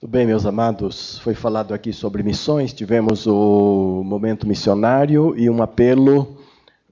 [0.00, 1.18] Tudo bem, meus amados?
[1.18, 6.38] Foi falado aqui sobre missões, tivemos o momento missionário e um apelo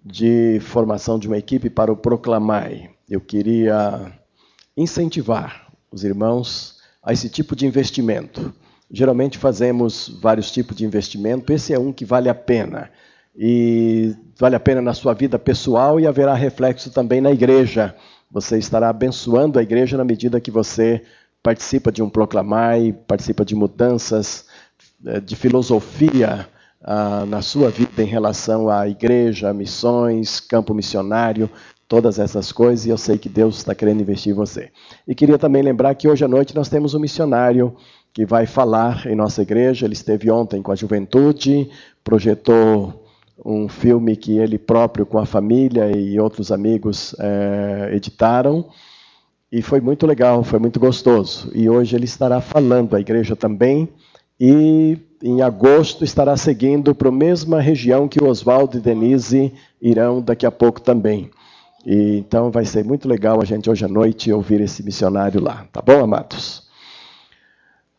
[0.05, 2.91] de formação de uma equipe para o Proclamai.
[3.09, 4.13] Eu queria
[4.77, 8.53] incentivar os irmãos a esse tipo de investimento.
[8.91, 12.91] Geralmente fazemos vários tipos de investimento, esse é um que vale a pena.
[13.37, 17.95] E vale a pena na sua vida pessoal e haverá reflexo também na igreja.
[18.33, 21.05] Você estará abençoando a igreja na medida que você
[21.47, 24.47] participa de um proclamai, participa de mudanças
[25.07, 26.49] eh, de filosofia
[26.83, 31.49] ah, na sua vida em relação à igreja, missões, campo missionário,
[31.87, 34.73] todas essas coisas, e eu sei que Deus está querendo investir em você.
[35.07, 37.77] E queria também lembrar que hoje à noite nós temos um missionário
[38.13, 39.87] que vai falar em nossa igreja.
[39.87, 41.71] Ele esteve ontem com a juventude,
[42.03, 43.07] projetou
[43.45, 48.69] um filme que ele próprio, com a família e outros amigos, é, editaram.
[49.51, 51.51] E foi muito legal, foi muito gostoso.
[51.55, 53.89] E hoje ele estará falando à igreja também.
[54.39, 60.21] E em agosto estará seguindo para a mesma região que o Oswaldo e Denise irão
[60.21, 61.31] daqui a pouco também.
[61.87, 65.67] E, então vai ser muito legal a gente hoje à noite ouvir esse missionário lá.
[65.73, 66.67] Tá bom, amados?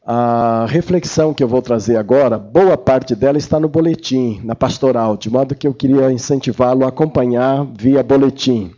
[0.06, 5.18] A reflexão que eu vou trazer agora, boa parte dela está no boletim, na pastoral,
[5.18, 8.72] de modo que eu queria incentivá-lo a acompanhar via boletim.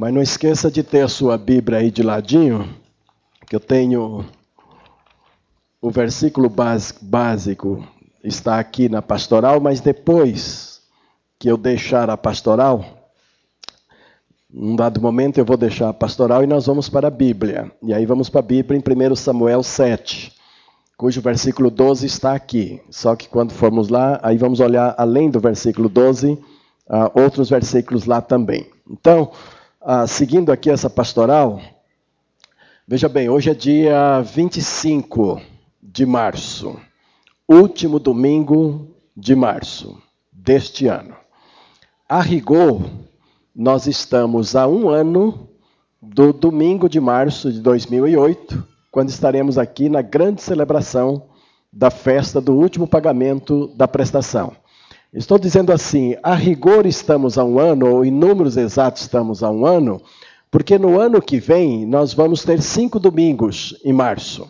[0.00, 2.74] Mas não esqueça de ter a sua Bíblia aí de ladinho,
[3.46, 4.24] que eu tenho
[5.78, 7.86] o versículo básico
[8.24, 10.80] está aqui na pastoral, mas depois
[11.38, 12.82] que eu deixar a pastoral,
[14.50, 17.70] num dado momento eu vou deixar a pastoral e nós vamos para a Bíblia.
[17.82, 20.32] E aí vamos para a Bíblia em 1 Samuel 7,
[20.96, 22.80] cujo versículo 12 está aqui.
[22.88, 26.40] Só que quando formos lá, aí vamos olhar além do versículo 12, uh,
[26.88, 28.66] ah, outros versículos lá também.
[28.90, 29.30] Então,
[29.82, 31.58] ah, seguindo aqui essa pastoral,
[32.86, 35.40] veja bem, hoje é dia 25
[35.82, 36.78] de março,
[37.48, 40.00] último domingo de março
[40.30, 41.16] deste ano.
[42.06, 42.82] A rigor,
[43.56, 45.48] nós estamos a um ano
[46.02, 51.26] do domingo de março de 2008, quando estaremos aqui na grande celebração
[51.72, 54.52] da festa do último pagamento da prestação.
[55.12, 59.50] Estou dizendo assim, a rigor estamos a um ano, ou em números exatos estamos a
[59.50, 60.00] um ano,
[60.52, 64.48] porque no ano que vem nós vamos ter cinco domingos em março.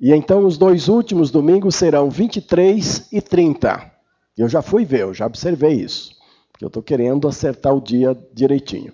[0.00, 3.92] E então os dois últimos domingos serão 23 e 30.
[4.36, 6.10] Eu já fui ver, eu já observei isso,
[6.50, 8.92] porque eu estou querendo acertar o dia direitinho.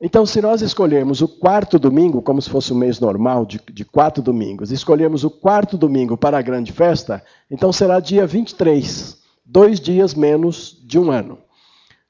[0.00, 3.84] Então, se nós escolhermos o quarto domingo, como se fosse um mês normal de, de
[3.84, 9.22] quatro domingos, escolhermos o quarto domingo para a grande festa, então será dia 23
[9.54, 11.38] dois dias menos de um ano.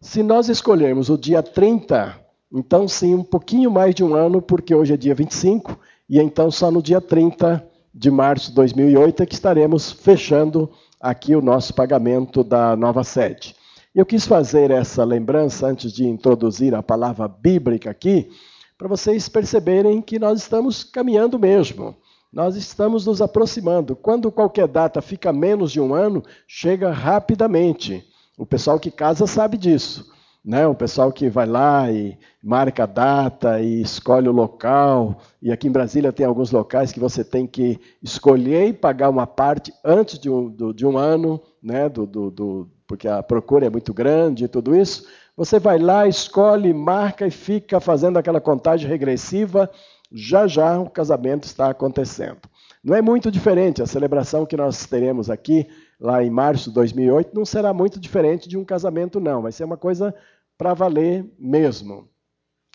[0.00, 2.18] Se nós escolhermos o dia 30,
[2.50, 5.78] então sim, um pouquinho mais de um ano, porque hoje é dia 25,
[6.08, 7.62] e então só no dia 30
[7.94, 13.54] de março de 2008 é que estaremos fechando aqui o nosso pagamento da nova sede.
[13.94, 18.30] Eu quis fazer essa lembrança antes de introduzir a palavra bíblica aqui,
[18.78, 21.94] para vocês perceberem que nós estamos caminhando mesmo.
[22.34, 23.94] Nós estamos nos aproximando.
[23.94, 28.04] Quando qualquer data fica menos de um ano, chega rapidamente.
[28.36, 30.12] O pessoal que casa sabe disso.
[30.44, 30.66] Né?
[30.66, 35.16] O pessoal que vai lá e marca a data e escolhe o local.
[35.40, 39.28] E aqui em Brasília tem alguns locais que você tem que escolher e pagar uma
[39.28, 41.88] parte antes de um, do, de um ano, né?
[41.88, 45.06] Do, do, do, porque a procura é muito grande e tudo isso.
[45.36, 49.70] Você vai lá, escolhe, marca e fica fazendo aquela contagem regressiva
[50.14, 52.38] já já o casamento está acontecendo.
[52.82, 55.66] Não é muito diferente, a celebração que nós teremos aqui,
[55.98, 59.42] lá em março de 2008, não será muito diferente de um casamento, não.
[59.42, 60.14] Vai ser uma coisa
[60.56, 62.08] para valer mesmo.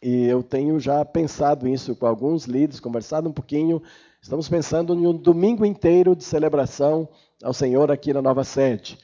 [0.03, 3.81] E eu tenho já pensado isso com alguns líderes, conversado um pouquinho.
[4.21, 7.07] Estamos pensando em um domingo inteiro de celebração
[7.43, 8.97] ao Senhor aqui na nova sede.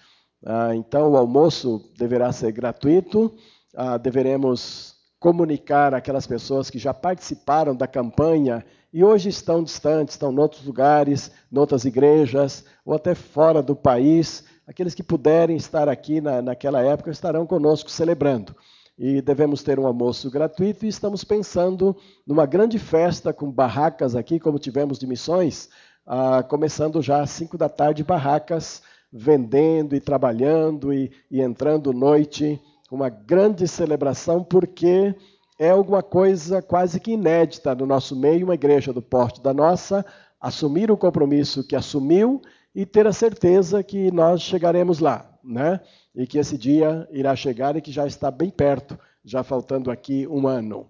[0.46, 3.34] Ah, então, o almoço deverá ser gratuito,
[3.76, 8.64] ah, deveremos comunicar aquelas pessoas que já participaram da campanha
[8.94, 13.76] e hoje estão distantes, estão em outros lugares, em outras igrejas, ou até fora do
[13.76, 14.46] país.
[14.66, 18.56] Aqueles que puderem estar aqui na, naquela época estarão conosco celebrando.
[18.98, 21.94] E devemos ter um almoço gratuito e estamos pensando
[22.26, 25.68] numa grande festa com barracas aqui, como tivemos de missões,
[26.08, 28.82] ah, começando já às 5 da tarde, barracas
[29.12, 32.62] vendendo e trabalhando e, e entrando noite
[32.92, 35.16] uma grande celebração, porque
[35.58, 40.06] é alguma coisa quase que inédita no nosso meio, uma igreja do porte da nossa,
[40.40, 42.42] assumir o compromisso que assumiu
[42.74, 45.80] e ter a certeza que nós chegaremos lá, né?
[46.14, 50.28] E que esse dia irá chegar e que já está bem perto já faltando aqui
[50.28, 50.90] um ano.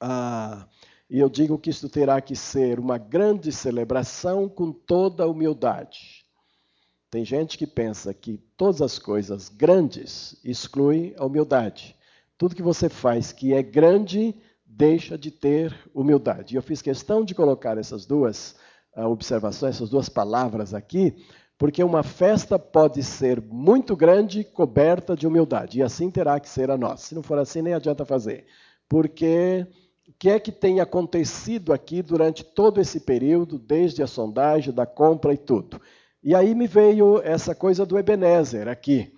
[0.00, 0.66] Ah,
[1.08, 6.23] e eu digo que isto terá que ser uma grande celebração com toda a humildade.
[7.14, 11.94] Tem gente que pensa que todas as coisas grandes excluem a humildade.
[12.36, 14.34] Tudo que você faz que é grande
[14.66, 16.52] deixa de ter humildade.
[16.52, 18.56] E eu fiz questão de colocar essas duas
[18.96, 21.24] uh, observações, essas duas palavras aqui,
[21.56, 26.68] porque uma festa pode ser muito grande, coberta de humildade, e assim terá que ser
[26.68, 27.06] a nossa.
[27.06, 28.44] Se não for assim, nem adianta fazer.
[28.88, 29.64] Porque
[30.08, 34.84] o que é que tem acontecido aqui durante todo esse período, desde a sondagem, da
[34.84, 35.80] compra e tudo?
[36.24, 39.12] E aí me veio essa coisa do Ebenezer aqui.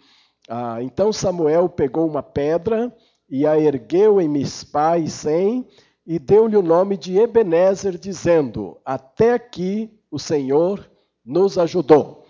[0.49, 2.93] Ah, então Samuel pegou uma pedra
[3.31, 5.65] e a ergueu em Mispá e Sem
[6.05, 10.91] e deu-lhe o nome de Ebenezer, dizendo: Até aqui o Senhor
[11.25, 12.27] nos ajudou.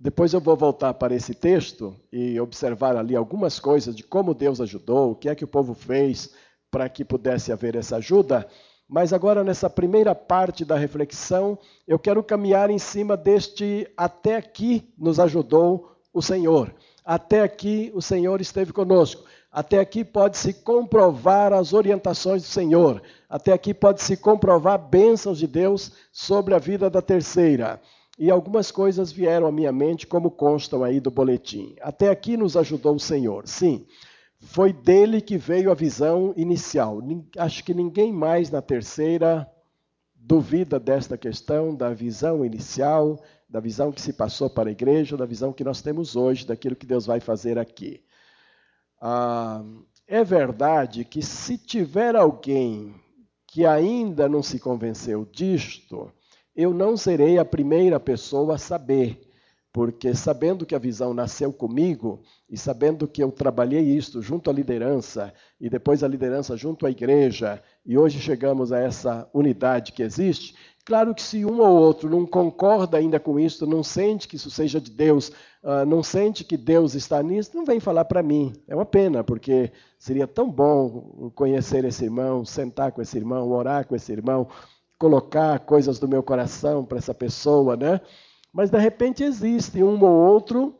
[0.00, 4.62] Depois eu vou voltar para esse texto e observar ali algumas coisas de como Deus
[4.62, 6.32] ajudou, o que é que o povo fez
[6.70, 8.48] para que pudesse haver essa ajuda.
[8.88, 14.92] Mas agora, nessa primeira parte da reflexão, eu quero caminhar em cima deste até aqui
[14.96, 16.72] nos ajudou o Senhor.
[17.04, 19.24] Até aqui o Senhor esteve conosco.
[19.50, 23.02] Até aqui pode-se comprovar as orientações do Senhor.
[23.28, 27.80] Até aqui pode-se comprovar bênçãos de Deus sobre a vida da terceira.
[28.18, 31.74] E algumas coisas vieram à minha mente, como constam aí do boletim.
[31.80, 33.46] Até aqui nos ajudou o Senhor.
[33.46, 33.86] Sim,
[34.38, 37.00] foi dele que veio a visão inicial.
[37.38, 39.50] Acho que ninguém mais na terceira
[40.14, 45.24] duvida desta questão da visão inicial, da visão que se passou para a igreja, da
[45.24, 48.02] visão que nós temos hoje, daquilo que Deus vai fazer aqui.
[49.00, 49.62] Ah,
[50.06, 52.94] é verdade que se tiver alguém
[53.46, 56.12] que ainda não se convenceu disto,
[56.54, 59.25] eu não serei a primeira pessoa a saber
[59.76, 64.52] porque sabendo que a visão nasceu comigo e sabendo que eu trabalhei isto junto à
[64.54, 70.02] liderança e depois a liderança junto à igreja e hoje chegamos a essa unidade que
[70.02, 74.36] existe, claro que se um ou outro não concorda ainda com isso, não sente que
[74.36, 75.28] isso seja de Deus,
[75.62, 78.54] uh, não sente que Deus está nisso, não vem falar para mim.
[78.66, 83.86] É uma pena, porque seria tão bom conhecer esse irmão, sentar com esse irmão, orar
[83.86, 84.48] com esse irmão,
[84.98, 88.00] colocar coisas do meu coração para essa pessoa, né?
[88.56, 90.74] Mas de repente existe um ou outro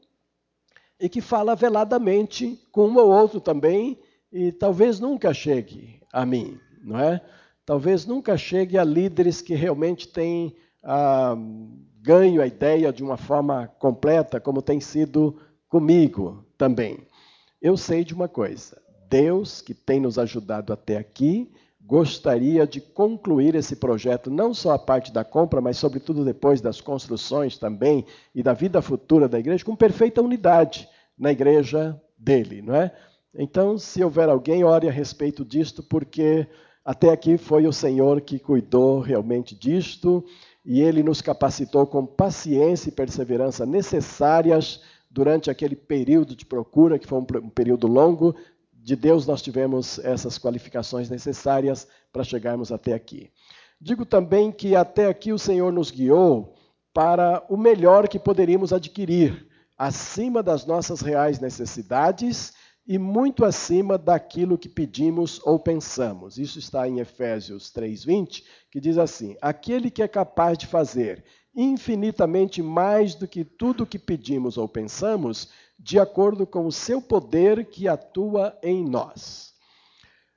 [0.99, 3.99] e que fala veladamente com um ou outro também
[4.33, 7.21] e talvez nunca chegue a mim, não é?
[7.67, 11.37] Talvez nunca chegue a líderes que realmente têm ah,
[12.01, 15.39] ganho a ideia de uma forma completa, como tem sido
[15.69, 17.07] comigo também.
[17.61, 18.81] Eu sei de uma coisa:
[19.11, 21.53] Deus, que tem nos ajudado até aqui,
[21.87, 26.81] gostaria de concluir esse projeto, não só a parte da compra, mas sobretudo depois das
[26.81, 28.05] construções também
[28.35, 32.93] e da vida futura da igreja, com perfeita unidade na igreja dele, não é?
[33.39, 36.49] Então, se houver alguém, ore a respeito disto, porque
[36.85, 40.25] até aqui foi o Senhor que cuidou realmente disto
[40.65, 47.07] e ele nos capacitou com paciência e perseverança necessárias durante aquele período de procura, que
[47.07, 48.35] foi um período longo,
[48.87, 53.33] de Deus nós tivemos essas qualificações necessárias para chegarmos até aqui.
[53.81, 56.55] Digo também que até aqui o Senhor nos guiou
[56.95, 62.53] para o melhor que poderíamos adquirir, acima das nossas reais necessidades
[62.87, 66.39] e muito acima daquilo que pedimos ou pensamos.
[66.39, 71.25] Isso está em Efésios 3:20, que diz assim: Aquele que é capaz de fazer
[71.57, 77.67] infinitamente mais do que tudo que pedimos ou pensamos, de acordo com o seu poder
[77.67, 79.55] que atua em nós.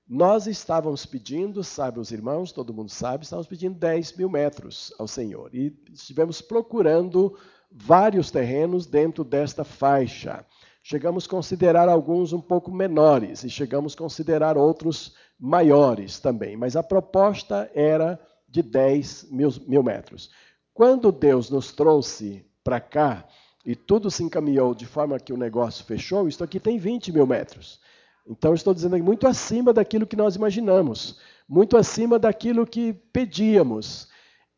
[0.08, 5.08] Nós estávamos pedindo, sabe os irmãos, todo mundo sabe, estávamos pedindo 10 mil metros ao
[5.08, 5.54] Senhor.
[5.54, 7.38] E estivemos procurando
[7.72, 10.44] vários terrenos dentro desta faixa.
[10.82, 16.58] Chegamos a considerar alguns um pouco menores e chegamos a considerar outros maiores também.
[16.58, 20.32] Mas a proposta era de 10 mil, mil metros.
[20.74, 23.28] Quando Deus nos trouxe para cá,
[23.70, 27.28] e tudo se encaminhou de forma que o negócio fechou, isto aqui tem 20 mil
[27.28, 27.80] metros.
[28.28, 34.08] Então, estou dizendo aqui, muito acima daquilo que nós imaginamos, muito acima daquilo que pedíamos.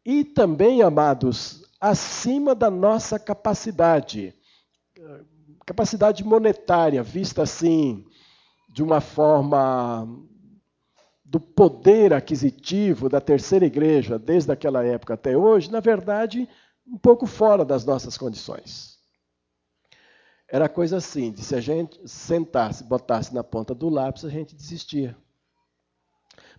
[0.06, 4.34] E também, amados, acima da nossa capacidade,
[5.66, 8.06] capacidade monetária, vista assim,
[8.70, 10.08] de uma forma
[11.26, 16.48] do poder aquisitivo da terceira igreja, desde aquela época até hoje, na verdade,
[16.88, 18.91] um pouco fora das nossas condições.
[20.52, 24.54] Era coisa assim, de se a gente sentasse, botasse na ponta do lápis, a gente
[24.54, 25.16] desistia.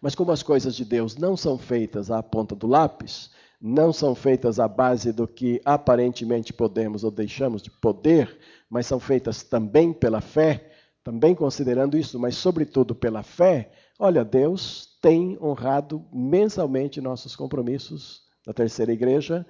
[0.00, 3.30] Mas como as coisas de Deus não são feitas à ponta do lápis,
[3.60, 8.98] não são feitas à base do que aparentemente podemos ou deixamos de poder, mas são
[8.98, 10.72] feitas também pela fé,
[11.04, 18.54] também considerando isso, mas sobretudo pela fé, olha, Deus tem honrado mensalmente nossos compromissos da
[18.54, 19.46] terceira igreja,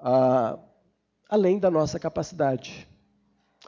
[0.00, 0.58] ah,
[1.30, 2.88] além da nossa capacidade.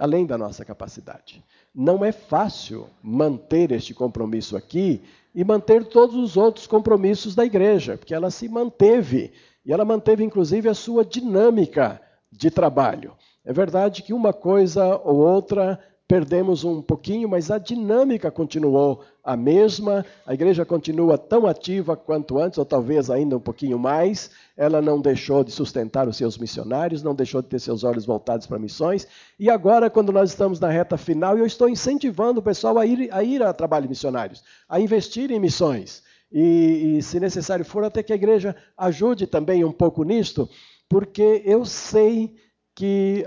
[0.01, 1.45] Além da nossa capacidade.
[1.75, 5.03] Não é fácil manter este compromisso aqui
[5.35, 9.31] e manter todos os outros compromissos da igreja, porque ela se manteve,
[9.63, 12.01] e ela manteve inclusive a sua dinâmica
[12.33, 13.13] de trabalho.
[13.45, 15.79] É verdade que uma coisa ou outra
[16.11, 22.37] perdemos um pouquinho, mas a dinâmica continuou a mesma, a igreja continua tão ativa quanto
[22.37, 24.29] antes, ou talvez ainda um pouquinho mais.
[24.57, 28.45] Ela não deixou de sustentar os seus missionários, não deixou de ter seus olhos voltados
[28.45, 29.07] para missões.
[29.39, 33.09] E agora, quando nós estamos na reta final, eu estou incentivando o pessoal a ir
[33.13, 36.03] a, ir a trabalhos missionários, a investir em missões.
[36.33, 40.49] E, e, se necessário for, até que a igreja ajude também um pouco nisto,
[40.89, 42.35] porque eu sei
[42.75, 43.25] que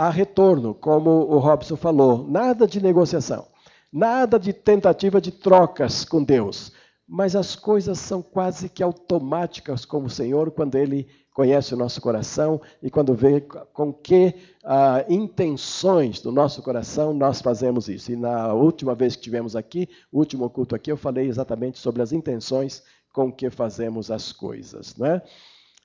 [0.00, 2.26] a retorno, como o Robson falou.
[2.26, 3.46] Nada de negociação,
[3.92, 6.72] nada de tentativa de trocas com Deus.
[7.06, 12.00] Mas as coisas são quase que automáticas com o Senhor quando Ele conhece o nosso
[12.00, 13.42] coração e quando vê
[13.74, 18.10] com que ah, intenções do nosso coração nós fazemos isso.
[18.10, 22.00] E na última vez que tivemos aqui, o último culto aqui, eu falei exatamente sobre
[22.00, 24.96] as intenções com que fazemos as coisas.
[24.96, 25.20] Né?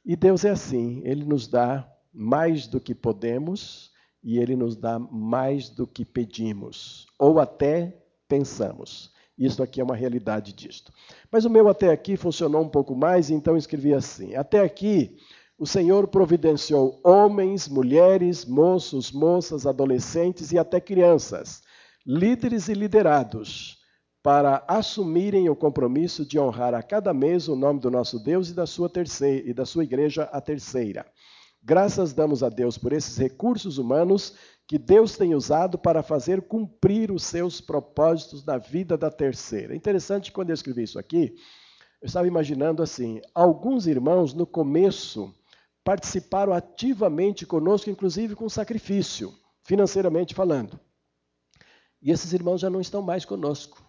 [0.05, 3.93] E Deus é assim, Ele nos dá mais do que podemos
[4.25, 7.95] e ele nos dá mais do que pedimos, ou até
[8.27, 9.13] pensamos.
[9.37, 10.91] Isso aqui é uma realidade disto.
[11.31, 15.15] Mas o meu até aqui funcionou um pouco mais, então escrevi assim: Até aqui
[15.59, 21.61] o Senhor providenciou homens, mulheres, moços, moças, adolescentes e até crianças,
[22.05, 23.77] líderes e liderados,
[24.23, 28.55] para assumirem o compromisso de honrar a cada mês o nome do nosso Deus e
[28.55, 31.05] da sua terceira e da sua igreja a terceira.
[31.67, 34.35] Graças damos a Deus por esses recursos humanos
[34.67, 39.73] que Deus tem usado para fazer cumprir os seus propósitos na vida da terceira.
[39.73, 41.35] É interessante quando eu escrevi isso aqui,
[41.99, 45.33] eu estava imaginando assim: alguns irmãos no começo
[45.83, 50.79] participaram ativamente conosco, inclusive com sacrifício, financeiramente falando.
[51.99, 53.83] E esses irmãos já não estão mais conosco.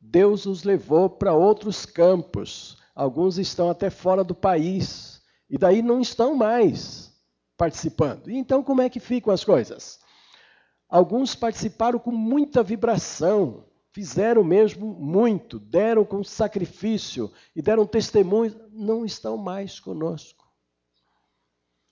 [0.00, 2.78] Deus os levou para outros campos.
[2.94, 5.17] Alguns estão até fora do país.
[5.48, 7.12] E daí não estão mais
[7.56, 8.30] participando.
[8.30, 9.98] E então como é que ficam as coisas?
[10.88, 19.04] Alguns participaram com muita vibração, fizeram mesmo muito, deram com sacrifício e deram testemunho, não
[19.04, 20.48] estão mais conosco.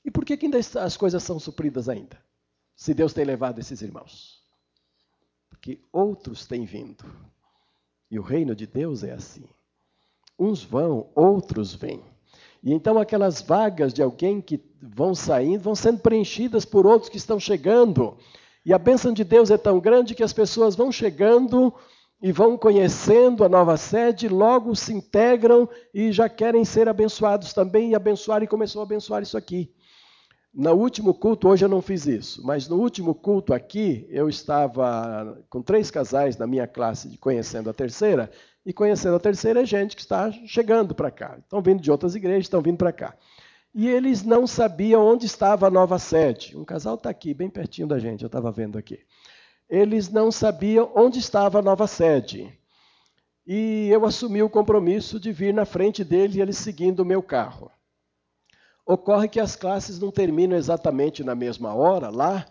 [0.04, 2.24] E por que, que ainda as coisas são supridas ainda?
[2.76, 4.40] Se Deus tem levado esses irmãos?
[5.50, 7.04] Porque outros têm vindo.
[8.10, 9.48] E o reino de Deus é assim.
[10.38, 12.04] Uns vão, outros vêm.
[12.66, 17.16] E então aquelas vagas de alguém que vão saindo vão sendo preenchidas por outros que
[17.16, 18.18] estão chegando.
[18.64, 21.72] E a bênção de Deus é tão grande que as pessoas vão chegando
[22.20, 27.90] e vão conhecendo a nova sede, logo se integram e já querem ser abençoados também
[27.90, 29.72] e abençoar e começou a abençoar isso aqui.
[30.52, 35.40] No último culto, hoje eu não fiz isso, mas no último culto aqui, eu estava
[35.48, 38.28] com três casais na minha classe de Conhecendo a Terceira,
[38.66, 41.38] e conhecendo a terceira gente que está chegando para cá.
[41.38, 43.14] Estão vindo de outras igrejas, estão vindo para cá.
[43.72, 46.56] E eles não sabiam onde estava a nova sede.
[46.56, 48.98] Um casal está aqui, bem pertinho da gente, eu estava vendo aqui.
[49.70, 52.52] Eles não sabiam onde estava a nova sede.
[53.46, 57.22] E eu assumi o compromisso de vir na frente deles e eles seguindo o meu
[57.22, 57.70] carro.
[58.84, 62.44] Ocorre que as classes não terminam exatamente na mesma hora lá,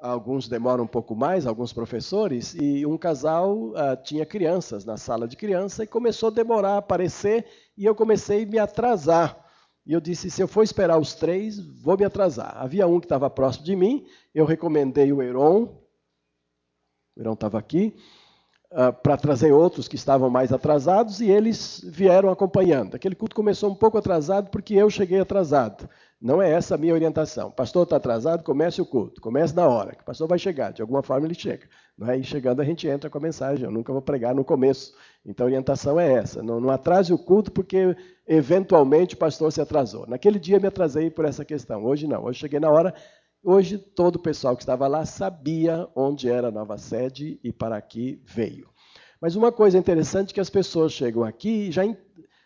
[0.00, 5.26] Alguns demoram um pouco mais, alguns professores, e um casal uh, tinha crianças na sala
[5.26, 7.44] de criança e começou a demorar a aparecer
[7.76, 9.44] e eu comecei a me atrasar.
[9.84, 12.56] E eu disse: se eu for esperar os três, vou me atrasar.
[12.58, 15.64] Havia um que estava próximo de mim, eu recomendei o Heron,
[17.16, 17.96] o Heron estava aqui,
[18.70, 22.94] uh, para trazer outros que estavam mais atrasados e eles vieram acompanhando.
[22.94, 25.88] Aquele culto começou um pouco atrasado porque eu cheguei atrasado.
[26.20, 27.48] Não é essa a minha orientação.
[27.48, 29.20] Pastor está atrasado, comece o culto.
[29.20, 30.72] Comece na hora, que o pastor vai chegar.
[30.72, 31.68] De alguma forma ele chega.
[31.96, 32.18] Não é?
[32.18, 33.64] E chegando a gente entra com a mensagem.
[33.64, 34.92] Eu nunca vou pregar no começo.
[35.24, 36.42] Então a orientação é essa.
[36.42, 37.96] Não, não atrase o culto porque
[38.26, 40.08] eventualmente o pastor se atrasou.
[40.08, 41.84] Naquele dia me atrasei por essa questão.
[41.84, 42.24] Hoje não.
[42.24, 42.92] Hoje cheguei na hora.
[43.40, 47.76] Hoje todo o pessoal que estava lá sabia onde era a nova sede e para
[47.76, 48.68] aqui veio.
[49.20, 51.84] Mas uma coisa interessante é que as pessoas chegam aqui e já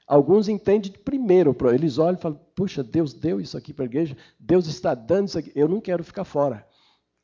[0.07, 4.17] Alguns entendem primeiro, eles olham e falam: puxa, Deus deu isso aqui para a igreja,
[4.39, 6.67] Deus está dando isso aqui, eu não quero ficar fora.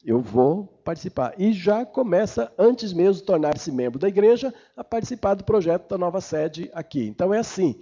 [0.05, 1.35] Eu vou participar.
[1.37, 5.99] E já começa, antes mesmo de tornar-se membro da igreja, a participar do projeto da
[5.99, 7.05] nova sede aqui.
[7.07, 7.81] Então é assim: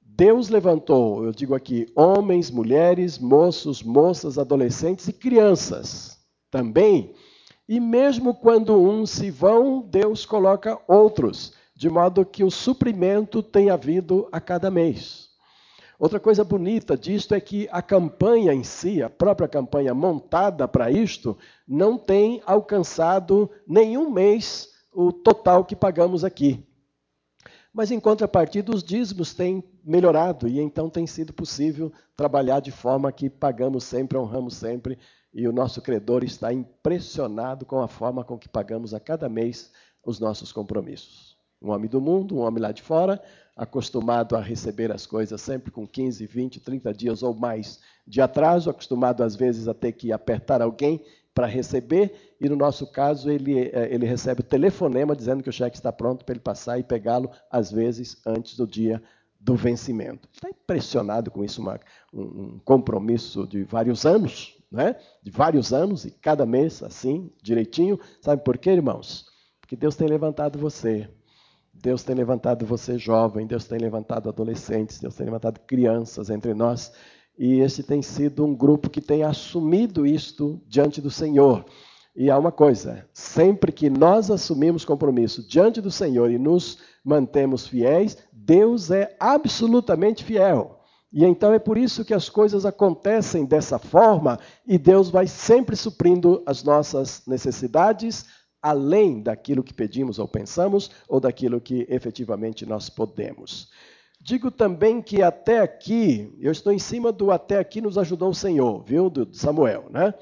[0.00, 6.18] Deus levantou, eu digo aqui, homens, mulheres, moços, moças, adolescentes e crianças
[6.50, 7.14] também.
[7.68, 13.68] E mesmo quando uns se vão, Deus coloca outros, de modo que o suprimento tem
[13.68, 15.28] havido a cada mês.
[15.98, 20.90] Outra coisa bonita disto é que a campanha em si, a própria campanha montada para
[20.90, 21.36] isto,
[21.68, 26.66] não tem alcançado nenhum mês o total que pagamos aqui.
[27.72, 33.12] Mas em contrapartida, os dízimos têm melhorado e então tem sido possível trabalhar de forma
[33.12, 34.98] que pagamos sempre, honramos sempre
[35.32, 39.70] e o nosso credor está impressionado com a forma com que pagamos a cada mês
[40.02, 41.35] os nossos compromissos.
[41.66, 43.20] Um homem do mundo, um homem lá de fora,
[43.56, 48.70] acostumado a receber as coisas sempre com 15, 20, 30 dias ou mais de atraso,
[48.70, 51.02] acostumado às vezes a ter que apertar alguém
[51.34, 55.52] para receber, e no nosso caso ele, é, ele recebe o telefonema dizendo que o
[55.52, 59.02] cheque está pronto para ele passar e pegá-lo, às vezes, antes do dia
[59.38, 60.28] do vencimento.
[60.32, 61.78] Está impressionado com isso, uma,
[62.12, 64.96] um compromisso de vários anos, né?
[65.22, 68.00] de vários anos, e cada mês assim, direitinho.
[68.20, 69.26] Sabe por quê, irmãos?
[69.60, 71.08] Porque Deus tem levantado você.
[71.82, 76.92] Deus tem levantado você jovem, Deus tem levantado adolescentes, Deus tem levantado crianças entre nós.
[77.38, 81.64] E esse tem sido um grupo que tem assumido isto diante do Senhor.
[82.16, 87.66] E há uma coisa: sempre que nós assumimos compromisso diante do Senhor e nos mantemos
[87.66, 90.80] fiéis, Deus é absolutamente fiel.
[91.12, 95.76] E então é por isso que as coisas acontecem dessa forma e Deus vai sempre
[95.76, 98.26] suprindo as nossas necessidades,
[98.62, 103.70] além daquilo que pedimos ou pensamos, ou daquilo que efetivamente nós podemos.
[104.20, 108.34] Digo também que até aqui, eu estou em cima do até aqui nos ajudou o
[108.34, 110.12] Senhor, viu, do Samuel, né?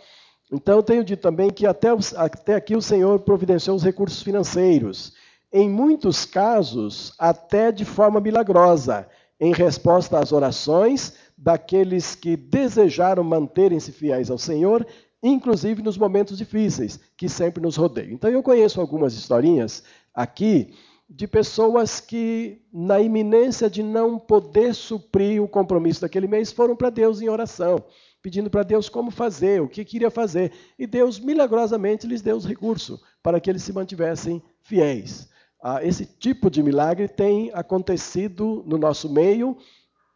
[0.52, 5.14] Então eu tenho dito também que até, até aqui o Senhor providenciou os recursos financeiros.
[5.52, 9.08] Em muitos casos, até de forma milagrosa
[9.40, 14.86] em resposta às orações daqueles que desejaram manterem-se fiéis ao Senhor,
[15.24, 18.12] inclusive nos momentos difíceis que sempre nos rodeiam.
[18.12, 20.74] Então eu conheço algumas historinhas aqui
[21.08, 26.90] de pessoas que, na iminência de não poder suprir o compromisso daquele mês, foram para
[26.90, 27.82] Deus em oração,
[28.22, 30.52] pedindo para Deus como fazer, o que queria fazer.
[30.78, 35.28] E Deus milagrosamente lhes deu os recursos para que eles se mantivessem fiéis.
[35.62, 39.56] Ah, esse tipo de milagre tem acontecido no nosso meio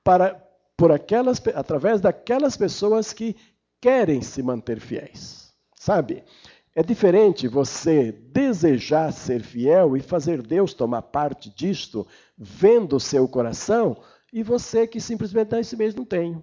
[0.04, 0.35] para,
[0.76, 3.37] por aquelas, através daquelas pessoas que
[3.80, 5.52] querem se manter fiéis.
[5.74, 6.24] Sabe?
[6.74, 13.26] É diferente você desejar ser fiel e fazer Deus tomar parte disto, vendo o seu
[13.26, 13.96] coração,
[14.32, 16.42] e você que simplesmente ah, esse mês não tenho.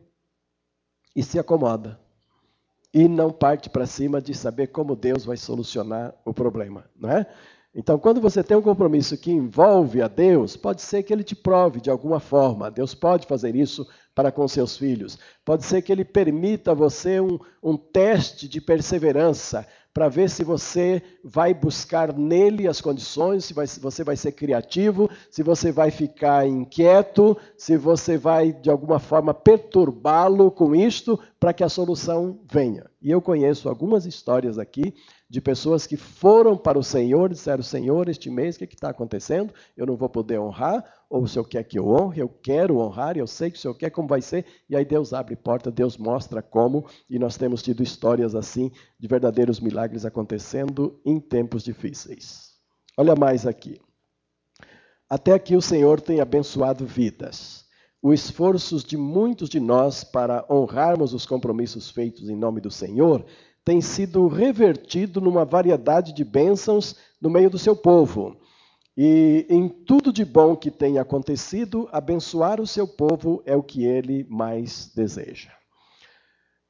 [1.15, 1.99] E se acomoda.
[2.93, 7.25] E não parte para cima de saber como Deus vai solucionar o problema, não é?
[7.73, 11.35] Então, quando você tem um compromisso que envolve a Deus, pode ser que Ele te
[11.35, 12.71] prove de alguma forma.
[12.71, 15.19] Deus pode fazer isso para com seus filhos.
[15.43, 20.43] Pode ser que Ele permita a você um, um teste de perseverança para ver se
[20.43, 25.71] você vai buscar nele as condições, se, vai, se, você vai ser criativo, se você
[25.71, 31.69] vai ficar inquieto, se você vai de alguma forma perturbá-lo com isto para que a
[31.69, 32.85] solução venha.
[33.01, 34.93] E eu conheço algumas histórias aqui
[35.27, 39.53] de pessoas que foram para o Senhor, disseram: Senhor, este mês o que está acontecendo?
[39.75, 43.17] Eu não vou poder honrar, ou o Senhor quer que eu honre, eu quero honrar,
[43.17, 45.97] eu sei que o Senhor quer como vai ser, e aí Deus abre porta, Deus
[45.97, 52.53] mostra como, e nós temos tido histórias assim de verdadeiros milagres acontecendo em tempos difíceis.
[52.97, 53.81] Olha mais aqui.
[55.09, 57.65] Até aqui o Senhor tem abençoado vidas.
[58.01, 63.25] Os esforços de muitos de nós para honrarmos os compromissos feitos em nome do Senhor
[63.65, 68.37] tem sido revertido numa variedade de bênçãos no meio do seu povo.
[68.95, 73.83] E em tudo de bom que tem acontecido, abençoar o seu povo é o que
[73.83, 75.51] ele mais deseja.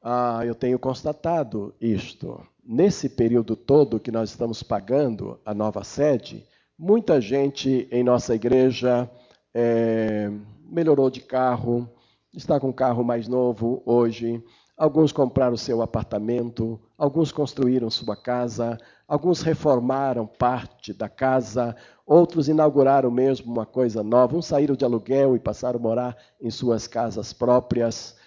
[0.01, 2.41] Ah, eu tenho constatado isto.
[2.63, 6.47] Nesse período todo que nós estamos pagando a nova sede,
[6.79, 9.09] muita gente em nossa igreja
[9.53, 10.31] é,
[10.63, 11.87] melhorou de carro,
[12.33, 14.43] está com um carro mais novo hoje,
[14.77, 21.73] Alguns compraram seu apartamento, alguns construíram sua casa, alguns reformaram parte da casa,
[22.05, 26.51] outros inauguraram mesmo uma coisa nova, uns saíram de aluguel e passaram a morar em
[26.51, 28.17] suas casas próprias.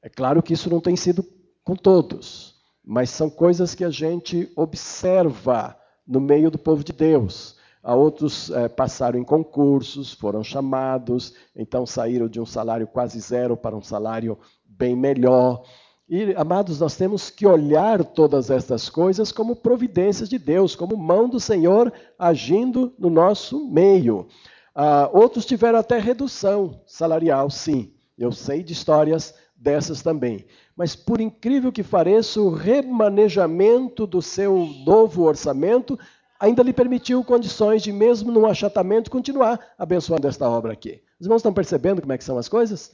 [0.00, 1.24] É claro que isso não tem sido
[1.64, 7.56] com todos, mas são coisas que a gente observa no meio do povo de Deus.
[7.82, 13.56] A outros é, passaram em concursos, foram chamados, então saíram de um salário quase zero
[13.56, 15.64] para um salário bem melhor.
[16.08, 21.28] E, amados, nós temos que olhar todas estas coisas como providências de Deus, como mão
[21.28, 24.26] do Senhor agindo no nosso meio.
[24.74, 27.92] Ah, outros tiveram até redução salarial, sim.
[28.16, 30.46] Eu sei de histórias dessas também.
[30.74, 35.98] Mas, por incrível que pareça, o remanejamento do seu novo orçamento
[36.40, 41.02] ainda lhe permitiu condições de, mesmo num achatamento, continuar abençoando esta obra aqui.
[41.20, 42.92] Os irmãos estão percebendo como é que são as coisas?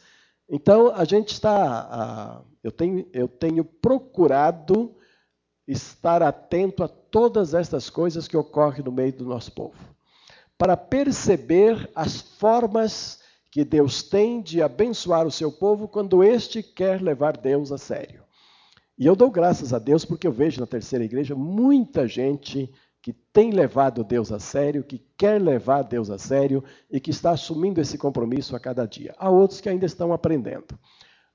[0.49, 2.43] Então, a gente está.
[2.63, 4.95] eu, tenho, eu tenho procurado
[5.67, 9.79] estar atento a todas estas coisas que ocorrem no meio do nosso povo,
[10.59, 17.01] para perceber as formas que Deus tem de abençoar o seu povo quando este quer
[17.01, 18.23] levar Deus a sério.
[18.99, 22.71] E eu dou graças a Deus porque eu vejo na terceira igreja muita gente
[23.05, 27.33] que tem levado Deus a sério, que quer levar Deus a sério e que está
[27.33, 29.15] assumindo esse compromisso a cada dia.
[29.19, 30.79] Há outros que ainda estão aprendendo.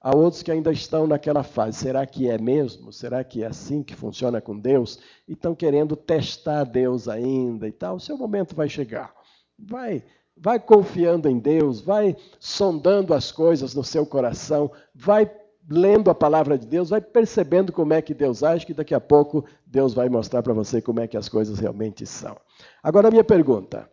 [0.02, 1.78] Há outros que ainda estão naquela fase.
[1.78, 2.92] Será que é mesmo?
[2.92, 4.98] Será que é assim que funciona com Deus?
[5.28, 7.98] E estão querendo testar Deus ainda e tal.
[7.98, 9.14] O seu momento vai chegar.
[9.56, 10.04] Vai,
[10.36, 15.28] vai confiando em Deus, vai sondando as coisas no seu coração, vai
[15.70, 19.00] lendo a palavra de Deus, vai percebendo como é que Deus age, que daqui a
[19.00, 22.36] pouco Deus vai mostrar para você como é que as coisas realmente são.
[22.82, 23.90] Agora, a minha pergunta: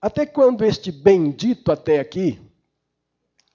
[0.00, 2.40] até quando este bendito até aqui,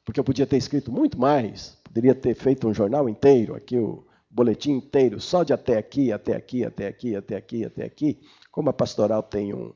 [0.06, 4.06] porque eu podia ter escrito muito mais, poderia ter feito um jornal inteiro, aqui o
[4.30, 8.20] boletim inteiro, só de até aqui, até aqui, até aqui, até aqui, até aqui.
[8.52, 9.74] Como a pastoral tem um,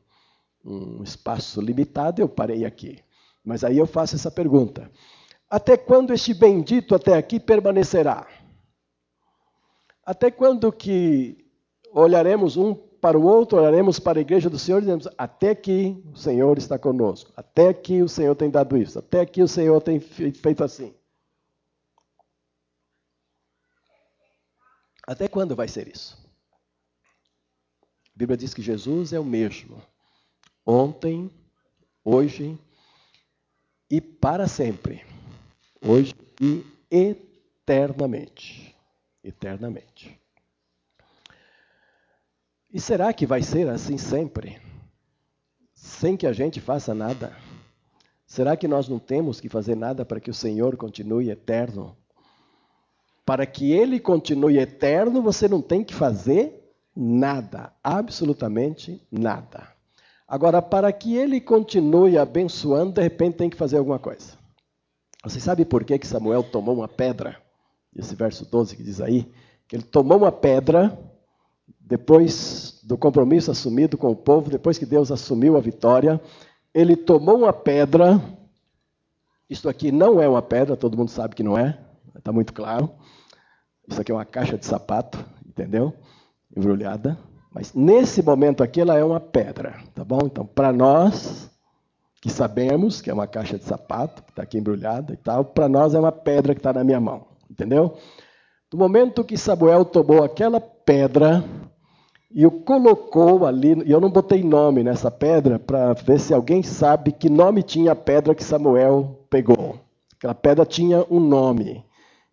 [0.63, 2.99] um espaço limitado, eu parei aqui.
[3.43, 4.91] Mas aí eu faço essa pergunta:
[5.49, 8.27] até quando este bendito até aqui permanecerá?
[10.05, 11.45] Até quando que
[11.91, 16.01] olharemos um para o outro, olharemos para a igreja do Senhor e dizemos: até aqui
[16.11, 19.81] o Senhor está conosco, até aqui o Senhor tem dado isso, até aqui o Senhor
[19.81, 20.93] tem feito assim.
[25.05, 26.17] Até quando vai ser isso?
[28.07, 29.81] A Bíblia diz que Jesus é o mesmo,
[30.65, 31.31] ontem,
[32.03, 32.59] hoje
[33.89, 35.16] e para sempre
[35.81, 38.75] hoje e eternamente.
[39.23, 40.19] Eternamente.
[42.71, 44.61] E será que vai ser assim sempre?
[45.73, 47.35] Sem que a gente faça nada?
[48.25, 51.95] Será que nós não temos que fazer nada para que o Senhor continue eterno?
[53.25, 59.67] Para que Ele continue eterno, você não tem que fazer nada, absolutamente nada.
[60.27, 64.37] Agora, para que Ele continue abençoando, de repente tem que fazer alguma coisa.
[65.27, 67.35] Você sabe por que, que Samuel tomou uma pedra?
[67.93, 69.29] Esse verso 12 que diz aí,
[69.67, 70.97] que ele tomou uma pedra
[71.81, 76.21] depois do compromisso assumido com o povo, depois que Deus assumiu a vitória,
[76.73, 78.21] ele tomou uma pedra.
[79.49, 81.77] Isto aqui não é uma pedra, todo mundo sabe que não é,
[82.17, 82.89] está muito claro.
[83.85, 85.93] Isso aqui é uma caixa de sapato, entendeu?
[86.55, 87.19] Embrulhada.
[87.53, 90.19] Mas nesse momento aqui ela é uma pedra, tá bom?
[90.23, 91.49] Então, para nós,
[92.21, 95.69] que sabemos que é uma caixa de sapato, que está aqui embrulhada e tal, para
[95.69, 97.95] nós é uma pedra que está na minha mão, entendeu?
[98.71, 101.43] No momento que Samuel tomou aquela pedra
[102.29, 106.61] e o colocou ali, e eu não botei nome nessa pedra para ver se alguém
[106.61, 109.79] sabe que nome tinha a pedra que Samuel pegou.
[110.17, 111.85] Aquela pedra tinha um nome.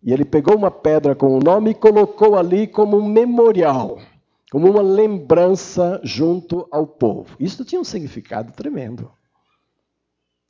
[0.03, 3.97] E ele pegou uma pedra com o um nome e colocou ali como um memorial,
[4.51, 7.35] como uma lembrança junto ao povo.
[7.39, 9.09] Isso tinha um significado tremendo.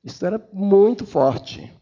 [0.06, 1.74] Isso era muito forte.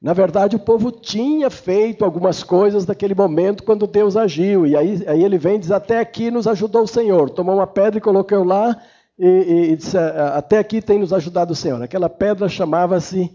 [0.00, 4.66] Na verdade, o povo tinha feito algumas coisas naquele momento quando Deus agiu.
[4.66, 7.30] E aí, aí ele vem e diz: Até aqui nos ajudou o Senhor.
[7.30, 8.82] Tomou uma pedra e colocou lá,
[9.16, 11.80] e, e, e disse: Até aqui tem nos ajudado o Senhor.
[11.80, 13.30] Aquela pedra chamava-se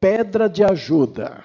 [0.00, 1.44] Pedra de Ajuda.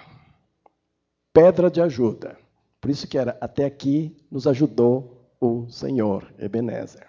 [1.33, 2.37] Pedra de Ajuda.
[2.79, 7.07] Por isso que era: Até aqui nos ajudou o Senhor, Ebenezer.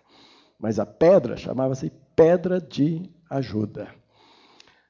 [0.59, 3.87] Mas a pedra chamava-se Pedra de Ajuda.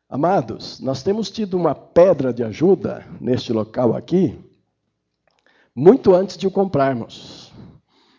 [0.09, 4.38] Amados, nós temos tido uma pedra de ajuda neste local aqui,
[5.75, 7.53] muito antes de o comprarmos.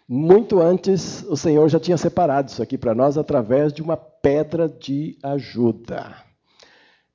[0.10, 4.68] Muito antes, o Senhor já tinha separado isso aqui para nós através de uma pedra
[4.68, 6.16] de ajuda.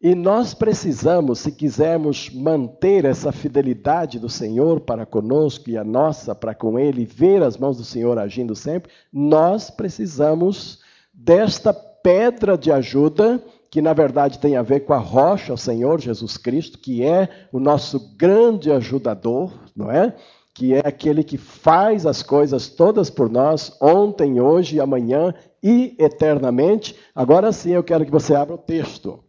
[0.00, 6.34] E nós precisamos, se quisermos manter essa fidelidade do Senhor para conosco e a nossa
[6.34, 10.80] para com Ele, ver as mãos do Senhor agindo sempre, nós precisamos
[11.14, 15.98] desta pedra de ajuda que na verdade tem a ver com a rocha, o Senhor
[15.98, 20.14] Jesus Cristo, que é o nosso grande ajudador, não é?
[20.52, 26.94] Que é aquele que faz as coisas todas por nós, ontem, hoje, amanhã e eternamente.
[27.14, 29.24] Agora sim eu quero que você abra o texto.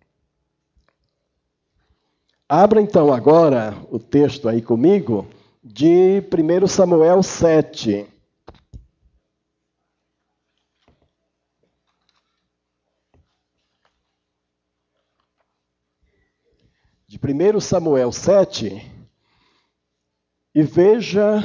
[2.49, 5.25] Abra então agora o texto aí comigo
[5.63, 8.12] de 1 Samuel 7.
[17.13, 18.91] De 1 Samuel 7,
[20.55, 21.43] E veja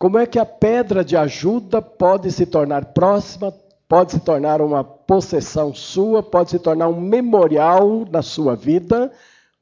[0.00, 3.52] como é que a pedra de ajuda pode se tornar próxima,
[3.88, 9.12] pode se tornar uma possessão sua, pode se tornar um memorial na sua vida,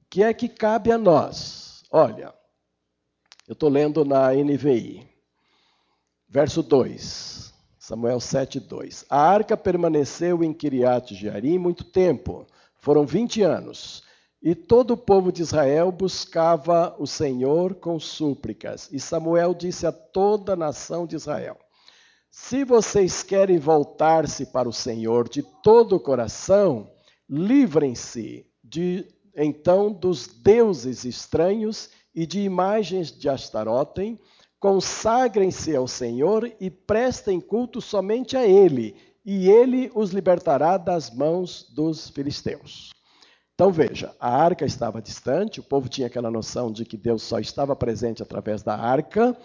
[0.08, 1.84] que é que cabe a nós.
[1.90, 2.32] Olha,
[3.46, 5.06] eu estou lendo na NVI,
[6.26, 9.04] verso 2, Samuel 7, 2.
[9.10, 12.46] A arca permaneceu em Kiriat Jearim muito tempo,
[12.78, 14.10] foram 20 anos.
[14.42, 18.88] E todo o povo de Israel buscava o Senhor com súplicas.
[18.90, 21.56] E Samuel disse a toda a nação de Israel:
[22.28, 26.90] Se vocês querem voltar-se para o Senhor de todo o coração,
[27.28, 34.18] livrem-se de então dos deuses estranhos e de imagens de Astarotem,
[34.58, 41.70] consagrem-se ao Senhor e prestem culto somente a Ele, e Ele os libertará das mãos
[41.72, 42.90] dos filisteus.
[43.54, 47.38] Então veja, a arca estava distante, o povo tinha aquela noção de que Deus só
[47.38, 49.36] estava presente através da arca,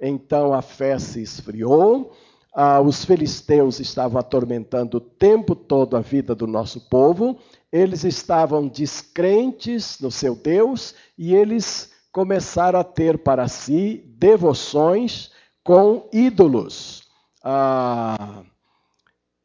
[0.00, 2.12] então a fé se esfriou,
[2.54, 7.38] ah, os filisteus estavam atormentando o tempo todo a vida do nosso povo,
[7.72, 15.30] eles estavam descrentes no seu Deus e eles começaram a ter para si devoções
[15.62, 17.02] com ídolos.
[17.44, 18.42] Ah,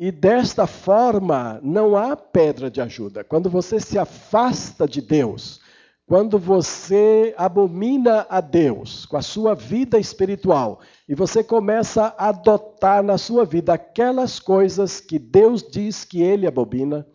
[0.02, 3.24] e desta forma, não há pedra de ajuda.
[3.24, 5.62] Quando você se afasta de Deus,
[6.08, 13.04] quando você abomina a Deus com a sua vida espiritual e você começa a adotar
[13.04, 17.06] na sua vida aquelas coisas que Deus diz que ele abomina,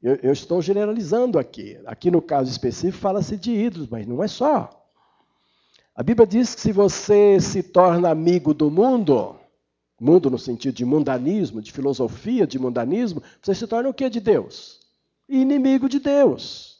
[0.00, 1.76] eu, eu estou generalizando aqui.
[1.84, 4.70] Aqui no caso específico fala-se de ídolos, mas não é só.
[5.92, 9.41] A Bíblia diz que se você se torna amigo do mundo,
[10.02, 14.20] mundo no sentido de mundanismo, de filosofia de mundanismo, você se torna o que de
[14.20, 14.80] Deus?
[15.28, 16.78] Inimigo de Deus.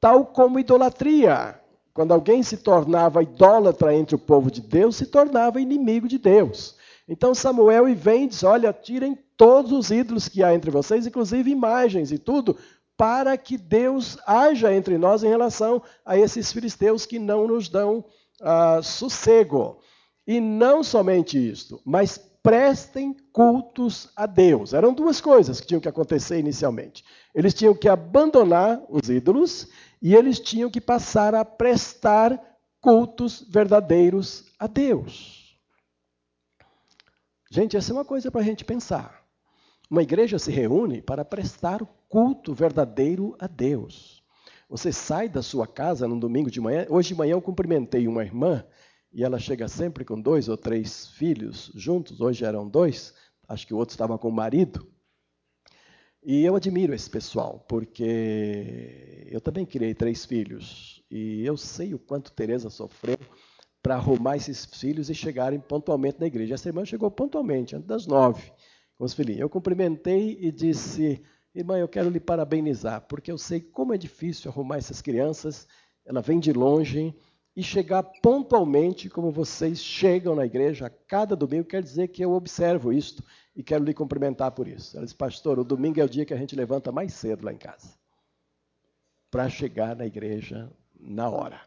[0.00, 1.60] Tal como idolatria.
[1.92, 6.76] Quando alguém se tornava idólatra entre o povo de Deus, se tornava inimigo de Deus.
[7.08, 11.50] Então Samuel vem e diz: Olha, tirem todos os ídolos que há entre vocês, inclusive
[11.50, 12.56] imagens e tudo,
[12.96, 18.04] para que Deus haja entre nós em relação a esses filisteus que não nos dão
[18.40, 19.80] uh, sossego.
[20.26, 24.72] E não somente isto, mas prestem cultos a Deus.
[24.72, 27.04] Eram duas coisas que tinham que acontecer inicialmente.
[27.34, 29.68] Eles tinham que abandonar os ídolos
[30.00, 32.40] e eles tinham que passar a prestar
[32.80, 35.58] cultos verdadeiros a Deus.
[37.50, 39.20] Gente, essa é uma coisa para a gente pensar.
[39.90, 44.22] Uma igreja se reúne para prestar culto verdadeiro a Deus.
[44.68, 46.86] Você sai da sua casa no domingo de manhã.
[46.88, 48.64] Hoje de manhã eu cumprimentei uma irmã
[49.12, 53.14] e ela chega sempre com dois ou três filhos juntos, hoje eram dois,
[53.48, 54.86] acho que o outro estava com o marido.
[56.22, 61.98] E eu admiro esse pessoal, porque eu também criei três filhos, e eu sei o
[61.98, 63.18] quanto Teresa sofreu
[63.82, 66.54] para arrumar esses filhos e chegarem pontualmente na igreja.
[66.54, 68.52] Essa irmã chegou pontualmente, antes das nove,
[68.96, 69.40] com os filhinhos.
[69.40, 71.22] Eu cumprimentei e disse,
[71.54, 75.66] irmã, eu quero lhe parabenizar, porque eu sei como é difícil arrumar essas crianças,
[76.04, 77.14] ela vem de longe,
[77.60, 82.32] e chegar pontualmente como vocês chegam na igreja a cada domingo, quer dizer que eu
[82.32, 83.22] observo isto
[83.54, 84.96] e quero lhe cumprimentar por isso.
[84.96, 87.52] Ela disse, pastor, o domingo é o dia que a gente levanta mais cedo lá
[87.52, 87.98] em casa
[89.30, 91.60] para chegar na igreja na hora.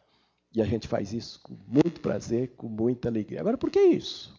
[0.51, 3.41] E a gente faz isso com muito prazer, com muita alegria.
[3.41, 4.33] Agora, por que isso?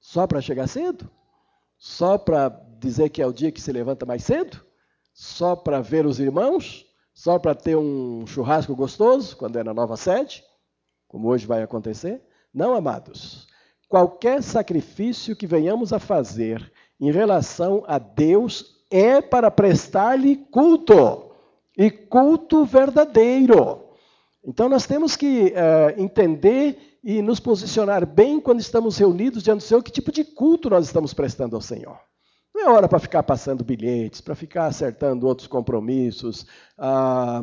[0.00, 1.10] Só para chegar cedo?
[1.76, 2.48] Só para
[2.80, 4.64] dizer que é o dia que se levanta mais cedo?
[5.12, 6.85] Só para ver os irmãos?
[7.16, 10.44] Só para ter um churrasco gostoso, quando é na nova sede,
[11.08, 12.20] como hoje vai acontecer.
[12.52, 13.48] Não, amados.
[13.88, 21.32] Qualquer sacrifício que venhamos a fazer em relação a Deus é para prestar-lhe culto,
[21.74, 23.88] e culto verdadeiro.
[24.44, 29.66] Então nós temos que uh, entender e nos posicionar bem quando estamos reunidos diante do
[29.66, 31.98] Senhor, que tipo de culto nós estamos prestando ao Senhor.
[32.66, 36.44] É hora para ficar passando bilhetes, para ficar acertando outros compromissos.
[36.76, 37.40] Ah,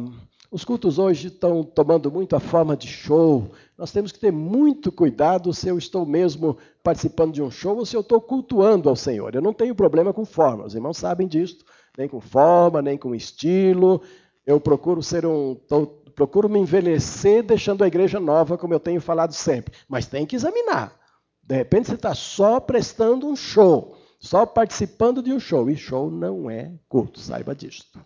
[0.52, 3.50] os cultos hoje estão tomando muito a forma de show.
[3.78, 7.86] Nós temos que ter muito cuidado se eu estou mesmo participando de um show ou
[7.86, 9.34] se eu estou cultuando ao Senhor.
[9.34, 11.60] Eu não tenho problema com forma, os irmãos sabem disso,
[11.98, 14.02] nem com forma, nem com estilo.
[14.46, 15.56] Eu procuro ser um.
[15.56, 19.74] Tô, procuro me envelhecer deixando a igreja nova, como eu tenho falado sempre.
[19.88, 20.94] Mas tem que examinar.
[21.42, 25.70] De repente você está só prestando um show só participando de um show.
[25.70, 28.00] E show não é culto, saiba disto.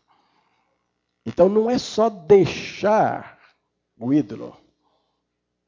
[1.24, 3.38] Então não é só deixar
[3.96, 4.58] o ídolo,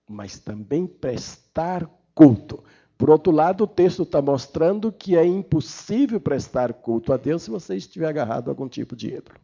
[0.09, 1.85] mas também prestar
[2.15, 2.63] culto.
[2.97, 7.51] Por outro lado, o texto está mostrando que é impossível prestar culto a Deus se
[7.51, 9.39] você estiver agarrado a algum tipo de ídolo.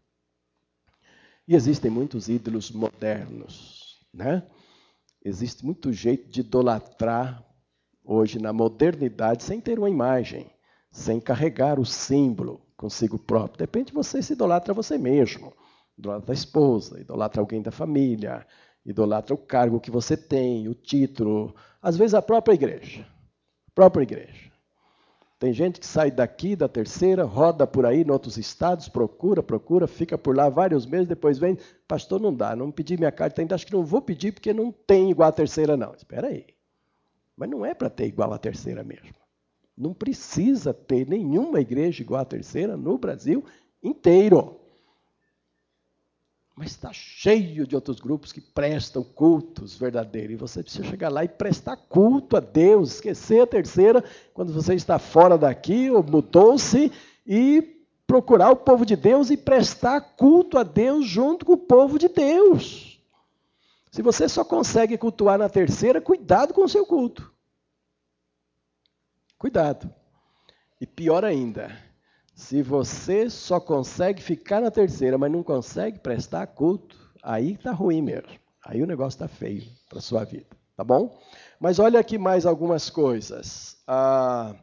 [1.47, 4.43] E existem muitos ídolos modernos, né?
[5.23, 7.43] existe muito jeito de idolatrar
[8.03, 10.49] hoje na modernidade sem ter uma imagem,
[10.95, 13.67] sem carregar o símbolo consigo próprio.
[13.83, 15.51] De você se idolatra você mesmo.
[15.97, 18.47] Idolatra a esposa, idolatra alguém da família,
[18.85, 23.05] idolatra o cargo que você tem, o título, às vezes a própria igreja.
[23.67, 24.49] A própria igreja.
[25.37, 29.87] Tem gente que sai daqui da terceira, roda por aí em outros estados, procura, procura,
[29.87, 33.53] fica por lá vários meses, depois vem, pastor, não dá, não pedi minha carta ainda,
[33.53, 35.93] acho que não vou pedir porque não tem igual a terceira, não.
[35.93, 36.45] Espera aí.
[37.35, 39.24] Mas não é para ter igual a terceira mesmo.
[39.77, 43.43] Não precisa ter nenhuma igreja igual a terceira no Brasil
[43.83, 44.59] inteiro.
[46.55, 50.33] Mas está cheio de outros grupos que prestam cultos verdadeiros.
[50.33, 54.01] E você precisa chegar lá e prestar culto a Deus, esquecer a terceira
[54.33, 56.89] quando você está fora daqui ou mudou-se
[57.27, 57.75] e
[58.07, 62.07] procurar o povo de Deus e prestar culto a Deus junto com o povo de
[62.07, 63.01] Deus.
[63.91, 67.34] Se você só consegue cultuar na terceira, cuidado com o seu culto.
[69.37, 69.93] Cuidado.
[70.79, 71.75] E pior ainda,
[72.33, 78.01] se você só consegue ficar na terceira, mas não consegue prestar culto, aí está ruim
[78.01, 78.29] mesmo.
[78.65, 81.17] Aí o negócio está feio para sua vida, tá bom?
[81.59, 83.77] Mas olha aqui mais algumas coisas.
[83.87, 84.55] Ah,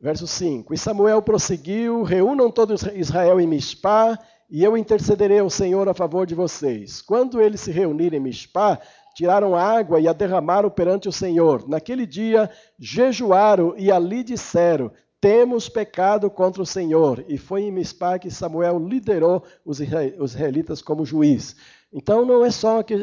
[0.00, 5.88] verso 5: E Samuel prosseguiu: Reúnam todo Israel em Mispá, e eu intercederei ao Senhor
[5.88, 7.02] a favor de vocês.
[7.02, 8.80] Quando eles se reunirem em Mispá,
[9.20, 11.68] tiraram água e a derramaram perante o Senhor.
[11.68, 17.22] Naquele dia jejuaram e ali disseram: temos pecado contra o Senhor.
[17.28, 21.54] E foi em Mispá que Samuel liderou os israelitas como juiz.
[21.92, 22.94] Então não é só que,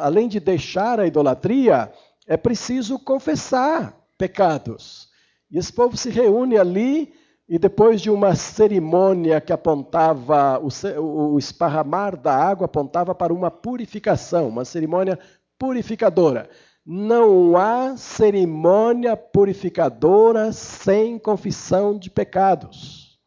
[0.00, 1.90] além de deixar a idolatria,
[2.24, 5.08] é preciso confessar pecados.
[5.50, 7.12] E esse povo se reúne ali
[7.48, 10.60] e depois de uma cerimônia que apontava,
[11.00, 15.18] o esparramar da água apontava para uma purificação, uma cerimônia
[15.58, 16.48] purificadora.
[16.84, 23.18] Não há cerimônia purificadora sem confissão de pecados.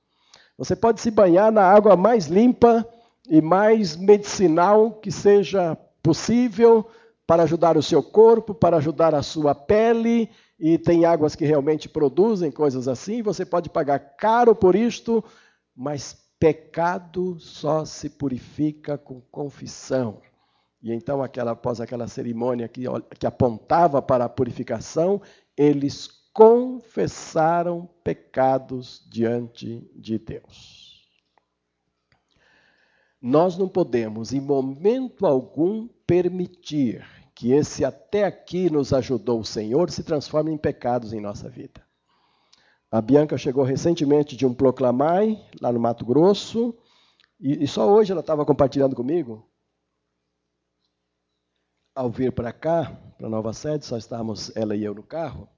[0.57, 2.87] Você pode se banhar na água mais limpa
[3.29, 6.87] e mais medicinal que seja possível
[7.25, 11.89] para ajudar o seu corpo, para ajudar a sua pele, e tem águas que realmente
[11.89, 13.21] produzem coisas assim.
[13.21, 15.23] Você pode pagar caro por isto,
[15.75, 20.21] mas pecado só se purifica com confissão.
[20.87, 22.85] E então, aquela, após aquela cerimônia que,
[23.19, 25.21] que apontava para a purificação,
[25.57, 31.05] eles confessaram pecados diante de Deus.
[33.21, 39.91] Nós não podemos, em momento algum, permitir que esse até aqui nos ajudou o Senhor
[39.91, 41.85] se transforme em pecados em nossa vida.
[42.89, 46.73] A Bianca chegou recentemente de um proclamai, lá no Mato Grosso,
[47.37, 49.45] e, e só hoje ela estava compartilhando comigo
[51.97, 55.49] ao vir para cá, para a nova sede, só estávamos ela e eu no carro.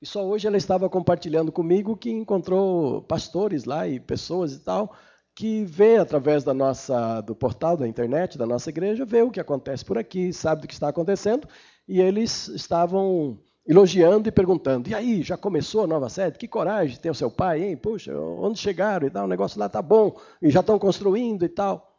[0.00, 4.94] E só hoje ela estava compartilhando comigo que encontrou pastores lá e pessoas e tal
[5.34, 9.40] que vê através da nossa do portal da internet da nossa igreja, vê o que
[9.40, 11.46] acontece por aqui, sabe do que está acontecendo,
[11.86, 16.38] e eles estavam elogiando e perguntando: "E aí, já começou a nova sede?
[16.38, 17.76] Que coragem tem o seu pai, hein?
[17.76, 21.48] Puxa, onde chegaram e tal, o negócio lá tá bom, e já estão construindo e
[21.48, 21.95] tal".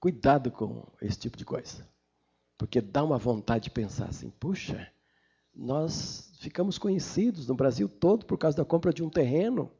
[0.00, 1.86] Cuidado com esse tipo de coisa.
[2.56, 4.90] Porque dá uma vontade de pensar assim: puxa,
[5.54, 9.70] nós ficamos conhecidos no Brasil todo por causa da compra de um terreno.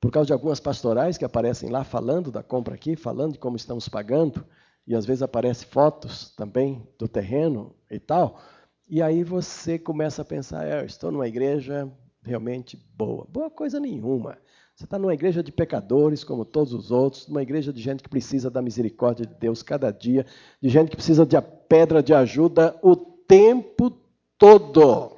[0.00, 3.56] Por causa de algumas pastorais que aparecem lá falando da compra aqui, falando de como
[3.56, 4.46] estamos pagando,
[4.86, 8.38] e às vezes aparecem fotos também do terreno e tal.
[8.86, 11.90] E aí você começa a pensar: é, eu estou numa igreja
[12.22, 13.26] realmente boa.
[13.30, 14.38] Boa coisa nenhuma.
[14.74, 18.08] Você está numa igreja de pecadores, como todos os outros, numa igreja de gente que
[18.08, 20.26] precisa da misericórdia de Deus cada dia,
[20.60, 23.96] de gente que precisa de a pedra de ajuda o tempo
[24.36, 25.16] todo.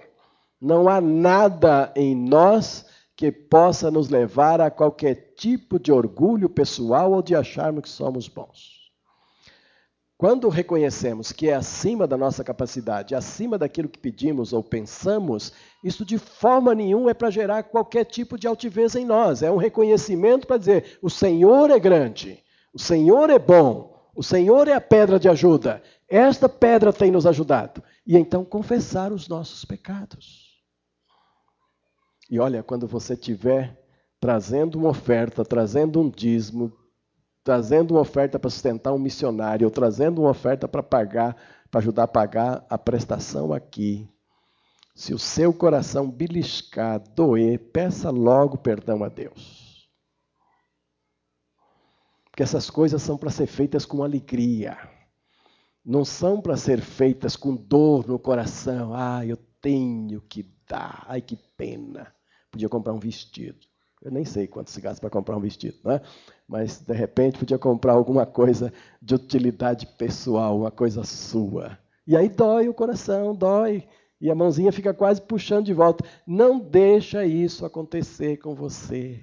[0.60, 2.84] Não há nada em nós
[3.16, 8.28] que possa nos levar a qualquer tipo de orgulho pessoal ou de acharmos que somos
[8.28, 8.85] bons.
[10.18, 15.52] Quando reconhecemos que é acima da nossa capacidade, acima daquilo que pedimos ou pensamos,
[15.84, 19.42] isso de forma nenhuma é para gerar qualquer tipo de altivez em nós.
[19.42, 22.42] É um reconhecimento para dizer: o Senhor é grande,
[22.72, 25.82] o Senhor é bom, o Senhor é a pedra de ajuda.
[26.08, 27.82] Esta pedra tem nos ajudado.
[28.06, 30.62] E então confessar os nossos pecados.
[32.30, 33.78] E olha, quando você estiver
[34.18, 36.72] trazendo uma oferta, trazendo um dízimo,
[37.46, 41.36] trazendo uma oferta para sustentar um missionário, ou trazendo uma oferta para pagar,
[41.70, 44.10] para ajudar a pagar a prestação aqui.
[44.96, 49.88] Se o seu coração beliscar, doer, peça logo perdão a Deus.
[52.24, 54.76] Porque essas coisas são para ser feitas com alegria.
[55.84, 58.92] Não são para ser feitas com dor no coração.
[58.92, 61.04] Ah, eu tenho que dar.
[61.06, 62.12] Ai, que pena.
[62.50, 63.60] Podia comprar um vestido.
[64.02, 66.00] Eu nem sei quanto se gasta para comprar um vestido, né?
[66.48, 68.72] Mas de repente podia comprar alguma coisa
[69.02, 71.78] de utilidade pessoal, uma coisa sua.
[72.06, 73.86] E aí dói o coração, dói.
[74.20, 76.04] E a mãozinha fica quase puxando de volta.
[76.26, 79.22] Não deixa isso acontecer com você.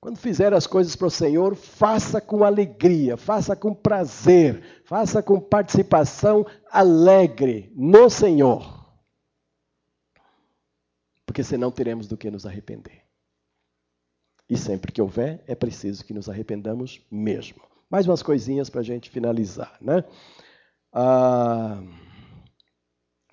[0.00, 5.40] Quando fizer as coisas para o Senhor, faça com alegria, faça com prazer, faça com
[5.40, 8.86] participação alegre no Senhor.
[11.24, 13.05] Porque senão teremos do que nos arrepender.
[14.48, 17.62] E sempre que houver, é preciso que nos arrependamos mesmo.
[17.90, 19.76] Mais umas coisinhas para a gente finalizar.
[19.80, 20.04] Né?
[20.92, 21.82] Ah,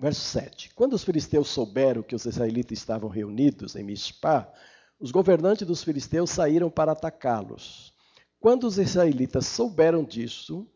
[0.00, 0.74] verso 7.
[0.74, 4.52] Quando os filisteus souberam que os israelitas estavam reunidos em Mispá,
[4.98, 7.92] os governantes dos filisteus saíram para atacá-los.
[8.40, 10.68] Quando os israelitas souberam disso,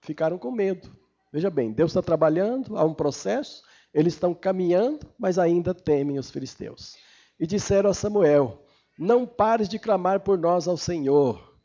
[0.00, 0.90] ficaram com medo.
[1.32, 3.62] Veja bem, Deus está trabalhando, há um processo,
[3.94, 6.96] eles estão caminhando, mas ainda temem os filisteus.
[7.38, 8.64] E disseram a Samuel:
[9.00, 11.56] Não pares de clamar por nós ao Senhor.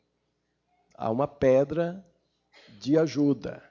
[0.94, 2.02] Há uma pedra
[2.80, 3.62] de ajuda.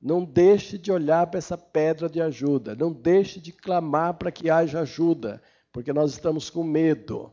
[0.00, 2.74] Não deixe de olhar para essa pedra de ajuda.
[2.74, 7.30] Não deixe de clamar para que haja ajuda, porque nós estamos com medo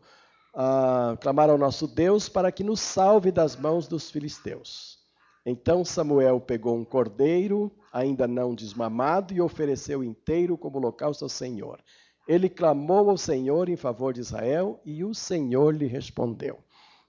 [0.54, 5.00] uh, clamar ao nosso Deus para que nos salve das mãos dos filisteus.
[5.46, 11.82] Então Samuel pegou um cordeiro, ainda não desmamado, e ofereceu inteiro como holocausto ao Senhor.
[12.30, 16.60] Ele clamou ao Senhor em favor de Israel e o Senhor lhe respondeu.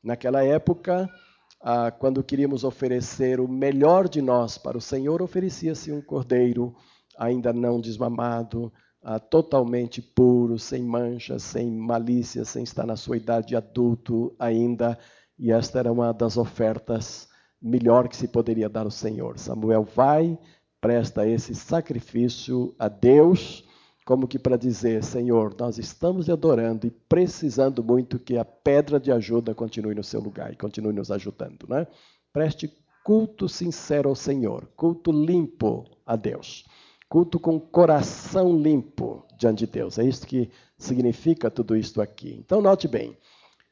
[0.03, 1.07] Naquela época,
[1.61, 6.75] ah, quando queríamos oferecer o melhor de nós para o Senhor, oferecia-se um cordeiro
[7.19, 13.55] ainda não desmamado, ah, totalmente puro, sem manchas, sem malícia, sem estar na sua idade
[13.55, 14.99] adulto ainda.
[15.39, 17.29] E esta era uma das ofertas
[17.61, 19.39] melhor que se poderia dar ao Senhor.
[19.39, 20.39] Samuel vai,
[20.81, 23.69] presta esse sacrifício a Deus,
[24.11, 29.13] como que para dizer: Senhor, nós estamos adorando e precisando muito que a pedra de
[29.13, 31.65] ajuda continue no seu lugar e continue nos ajudando.
[31.69, 31.87] Né?
[32.33, 36.65] Preste culto sincero ao Senhor, culto limpo a Deus.
[37.09, 39.97] Culto com coração limpo diante de Deus.
[39.97, 42.35] É isso que significa tudo isto aqui.
[42.45, 43.17] Então, note bem,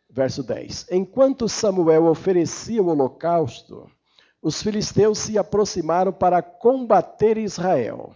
[0.09, 0.86] verso 10.
[0.93, 3.91] Enquanto Samuel oferecia o holocausto,
[4.41, 8.14] os filisteus se aproximaram para combater Israel.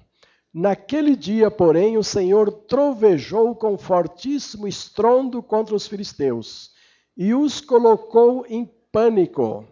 [0.53, 6.73] Naquele dia, porém, o Senhor trovejou com fortíssimo estrondo contra os filisteus
[7.17, 9.67] e os colocou em pânico,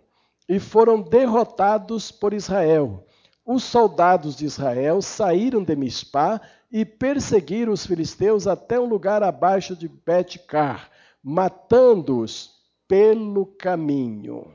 [0.48, 3.04] e foram derrotados por Israel
[3.52, 9.74] os soldados de Israel saíram de Mispá e perseguiram os filisteus até um lugar abaixo
[9.74, 10.88] de Bet-Car,
[11.20, 12.52] matando-os
[12.86, 14.54] pelo caminho.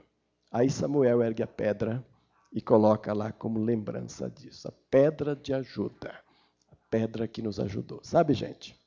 [0.49, 2.01] Aí Samuel ergue a pedra
[2.55, 6.17] e coloca lá como lembrança disso, a pedra de ajuda,
[6.71, 7.99] a pedra que nos ajudou.
[8.01, 8.79] Sabe, gente?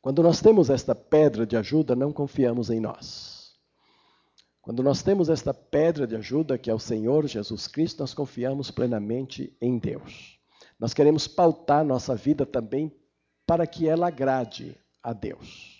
[0.00, 3.52] Quando nós temos esta pedra de ajuda, não confiamos em nós.
[4.60, 8.72] Quando nós temos esta pedra de ajuda, que é o Senhor Jesus Cristo, nós confiamos
[8.72, 10.36] plenamente em Deus.
[10.80, 12.92] Nós queremos pautar nossa vida também
[13.46, 15.71] para que ela agrade a Deus.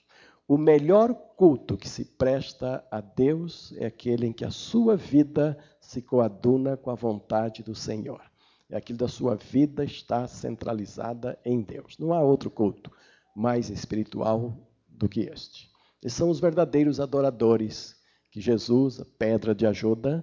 [0.53, 5.57] O melhor culto que se presta a Deus é aquele em que a sua vida
[5.81, 8.21] se coaduna com a vontade do Senhor.
[8.69, 11.97] É aquilo da sua vida está centralizada em Deus.
[11.99, 12.93] Não há outro culto
[13.35, 14.55] mais espiritual
[14.87, 15.71] do que este.
[16.03, 17.97] Esses são os verdadeiros adoradores
[18.31, 20.23] que Jesus, a pedra de ajuda,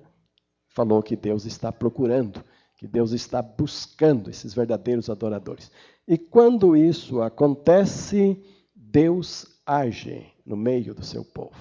[0.67, 2.45] falou que Deus está procurando,
[2.77, 5.71] que Deus está buscando esses verdadeiros adoradores.
[6.07, 8.39] E quando isso acontece,
[8.75, 11.55] Deus age no meio do seu povo.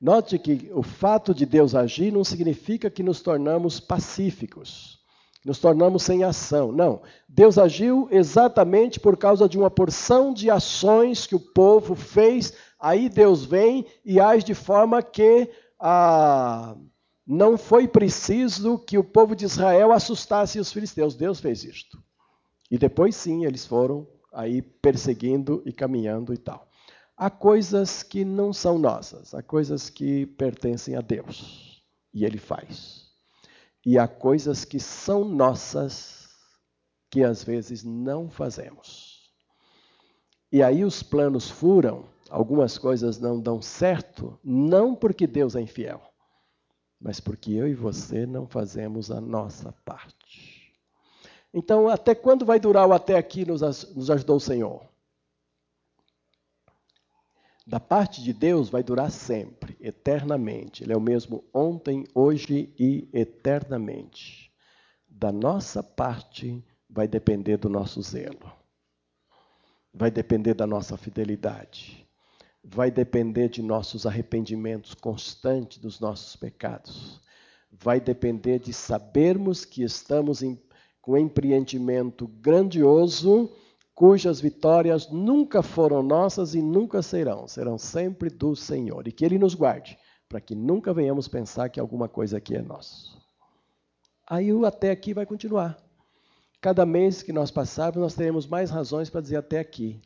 [0.00, 4.98] Note que o fato de Deus agir não significa que nos tornamos pacíficos,
[5.44, 6.72] nos tornamos sem ação.
[6.72, 7.02] Não.
[7.28, 12.52] Deus agiu exatamente por causa de uma porção de ações que o povo fez.
[12.78, 16.76] Aí Deus vem e age de forma que ah,
[17.26, 21.14] não foi preciso que o povo de Israel assustasse os filisteus.
[21.14, 22.02] Deus fez isto.
[22.70, 26.67] E depois sim, eles foram aí perseguindo e caminhando e tal.
[27.20, 31.82] Há coisas que não são nossas, há coisas que pertencem a Deus.
[32.14, 33.08] E Ele faz.
[33.84, 36.28] E há coisas que são nossas
[37.10, 39.32] que às vezes não fazemos.
[40.52, 46.00] E aí os planos furam algumas coisas não dão certo, não porque Deus é infiel,
[47.00, 50.72] mas porque eu e você não fazemos a nossa parte.
[51.52, 54.86] Então, até quando vai durar o até aqui nos, ajudou o Senhor?
[57.68, 59.76] Da parte de Deus vai durar sempre.
[59.78, 60.82] eternamente.
[60.82, 64.50] Ele é o mesmo ontem, hoje e eternamente.
[65.06, 68.50] Da nossa parte vai depender do nosso zelo,
[69.92, 72.08] vai depender da nossa fidelidade,
[72.64, 77.20] vai depender de nossos arrependimentos constantes dos nossos pecados,
[77.70, 80.58] vai depender de sabermos que estamos em,
[81.02, 83.52] com empreendimento grandioso
[83.98, 89.08] cujas vitórias nunca foram nossas e nunca serão, serão sempre do Senhor.
[89.08, 92.62] E que Ele nos guarde, para que nunca venhamos pensar que alguma coisa aqui é
[92.62, 93.10] nossa.
[94.24, 95.76] Aí o até aqui vai continuar.
[96.60, 100.00] Cada mês que nós passarmos, nós teremos mais razões para dizer até aqui.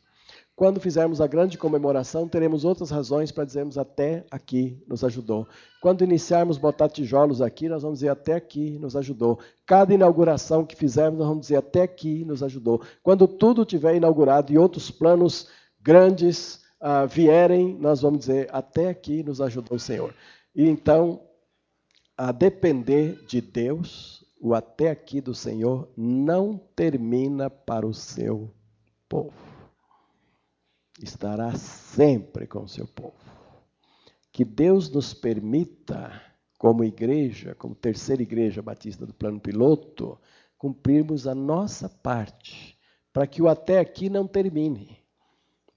[0.55, 5.47] Quando fizermos a grande comemoração, teremos outras razões para dizermos até aqui nos ajudou.
[5.81, 9.39] Quando iniciarmos botar tijolos aqui, nós vamos dizer até aqui nos ajudou.
[9.65, 12.81] Cada inauguração que fizermos, nós vamos dizer até aqui nos ajudou.
[13.01, 15.47] Quando tudo tiver inaugurado e outros planos
[15.81, 20.13] grandes uh, vierem, nós vamos dizer até aqui nos ajudou o Senhor.
[20.55, 21.19] E então,
[22.15, 28.51] a depender de Deus, o até aqui do Senhor não termina para o seu
[29.09, 29.52] povo
[31.03, 33.13] estará sempre com seu povo.
[34.31, 36.21] Que Deus nos permita,
[36.57, 40.19] como igreja, como terceira igreja batista do plano piloto,
[40.57, 42.77] cumprirmos a nossa parte,
[43.11, 44.97] para que o até aqui não termine,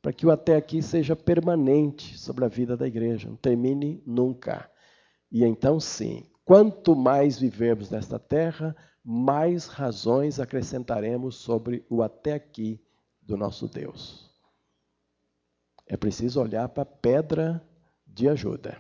[0.01, 4.71] para que o até aqui seja permanente sobre a vida da igreja, não termine nunca.
[5.31, 8.75] E então, sim, quanto mais vivermos nesta terra,
[9.05, 12.81] mais razões acrescentaremos sobre o até aqui
[13.21, 14.26] do nosso Deus.
[15.87, 17.63] É preciso olhar para a pedra
[18.07, 18.77] de ajuda,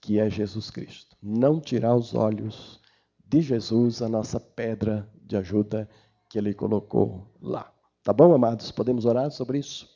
[0.00, 1.16] que é Jesus Cristo.
[1.22, 2.80] Não tirar os olhos
[3.24, 5.88] de Jesus, a nossa pedra de ajuda
[6.28, 7.72] que ele colocou lá.
[8.02, 8.70] Tá bom, amados?
[8.70, 9.88] Podemos orar sobre isso?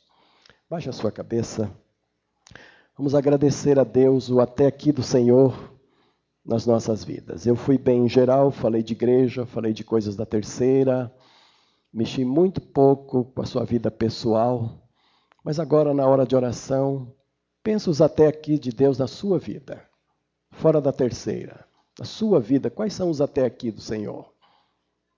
[0.69, 1.71] Baixe a sua cabeça.
[2.97, 5.75] Vamos agradecer a Deus o até aqui do Senhor
[6.45, 7.45] nas nossas vidas.
[7.45, 11.13] Eu fui bem em geral, falei de igreja, falei de coisas da terceira,
[11.93, 14.86] mexi muito pouco com a sua vida pessoal.
[15.47, 17.15] Mas agora, na hora de oração,
[17.63, 19.81] pensa os até aqui de Deus na sua vida,
[20.51, 21.65] fora da terceira.
[21.97, 24.29] Na sua vida, quais são os até aqui do Senhor?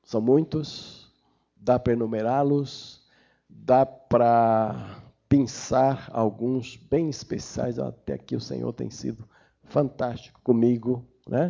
[0.04, 1.12] São muitos,
[1.56, 3.02] dá para enumerá-los,
[3.50, 7.80] dá para pensar alguns bem especiais.
[7.80, 9.28] Até aqui o Senhor tem sido
[9.64, 11.50] fantástico comigo, né?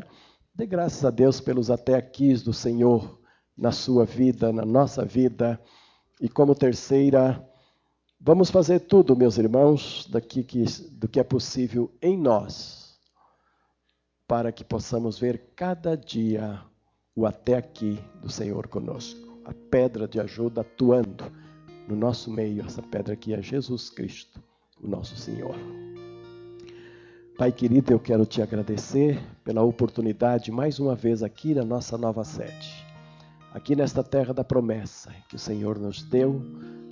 [0.56, 3.20] Dê graças a Deus pelos até aqui do Senhor
[3.58, 5.60] na sua vida, na nossa vida.
[6.22, 7.46] E como terceira,
[8.22, 13.00] Vamos fazer tudo, meus irmãos, daqui que, do que é possível em nós,
[14.28, 16.62] para que possamos ver cada dia
[17.16, 19.40] o até aqui do Senhor conosco.
[19.46, 21.32] A pedra de ajuda atuando
[21.88, 24.44] no nosso meio, essa pedra aqui é Jesus Cristo,
[24.84, 25.56] o nosso Senhor.
[27.38, 32.26] Pai querido, eu quero te agradecer pela oportunidade mais uma vez aqui na nossa nova
[32.26, 32.86] sede,
[33.54, 36.44] aqui nesta terra da promessa que o Senhor nos deu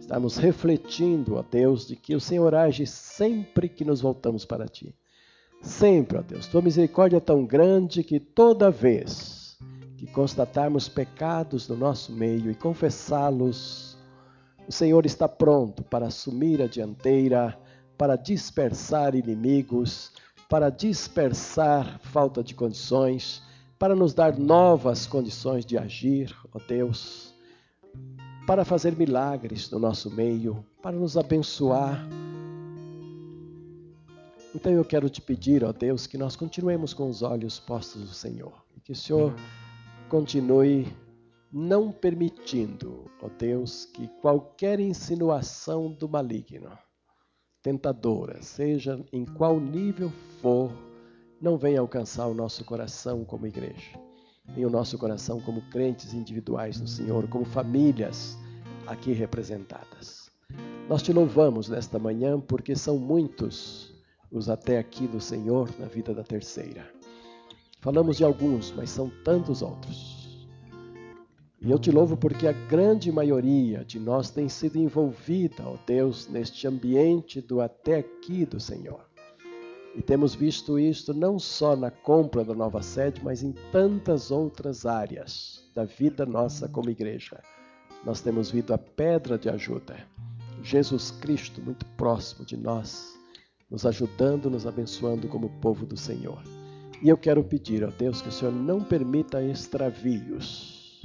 [0.08, 4.96] Estamos refletindo, ó Deus, de que o Senhor age sempre que nos voltamos para Ti.
[5.62, 6.48] Sempre, ó Deus.
[6.48, 9.58] Tua misericórdia é tão grande que toda vez
[9.98, 13.98] que constatarmos pecados no nosso meio e confessá-los,
[14.66, 17.60] o Senhor está pronto para assumir a dianteira,
[17.98, 20.14] para dispersar inimigos,
[20.48, 23.44] para dispersar falta de condições,
[23.78, 27.27] para nos dar novas condições de agir, ó Deus
[28.48, 32.08] para fazer milagres no nosso meio, para nos abençoar.
[34.56, 38.14] Então eu quero te pedir, ó Deus, que nós continuemos com os olhos postos no
[38.14, 39.36] Senhor e que o Senhor
[40.08, 40.88] continue
[41.52, 46.72] não permitindo, ó Deus, que qualquer insinuação do maligno,
[47.62, 50.10] tentadora, seja em qual nível
[50.42, 50.72] for,
[51.42, 54.07] não venha alcançar o nosso coração como igreja
[54.56, 58.38] em o nosso coração como crentes individuais no Senhor, como famílias
[58.86, 60.30] aqui representadas.
[60.88, 63.94] Nós te louvamos nesta manhã porque são muitos
[64.32, 66.90] os até aqui do Senhor na vida da terceira.
[67.80, 70.48] Falamos de alguns, mas são tantos outros.
[71.60, 76.28] E eu te louvo porque a grande maioria de nós tem sido envolvida, ó Deus,
[76.28, 79.07] neste ambiente do até aqui do Senhor.
[79.98, 84.86] E temos visto isto não só na compra da nova sede, mas em tantas outras
[84.86, 87.42] áreas da vida nossa como igreja.
[88.06, 89.98] Nós temos visto a pedra de ajuda,
[90.62, 93.18] Jesus Cristo muito próximo de nós,
[93.72, 96.44] nos ajudando, nos abençoando como povo do Senhor.
[97.02, 101.02] E eu quero pedir a Deus que o Senhor não permita extravios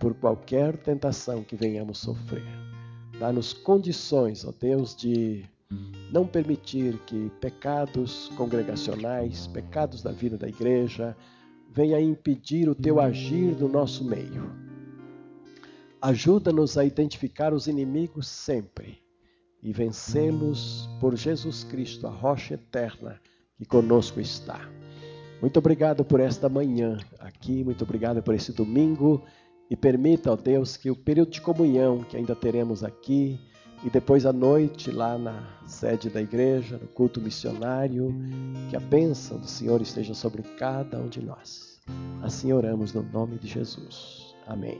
[0.00, 2.46] por qualquer tentação que venhamos sofrer.
[3.18, 5.44] Dá-nos condições, ó Deus, de
[6.10, 11.16] não permitir que pecados congregacionais, pecados da vida da igreja,
[11.70, 14.50] venha impedir o teu agir no nosso meio.
[16.00, 18.98] Ajuda-nos a identificar os inimigos sempre
[19.62, 23.20] e vencê-los por Jesus Cristo, a rocha eterna
[23.56, 24.60] que conosco está.
[25.42, 29.24] Muito obrigado por esta manhã aqui, muito obrigado por esse domingo
[29.70, 33.38] e permita, ó Deus, que o período de comunhão que ainda teremos aqui
[33.84, 38.14] e depois à noite lá na sede da igreja, no culto missionário,
[38.68, 41.80] que a bênção do Senhor esteja sobre cada um de nós.
[42.22, 44.34] Assim oramos no nome de Jesus.
[44.46, 44.76] Amém.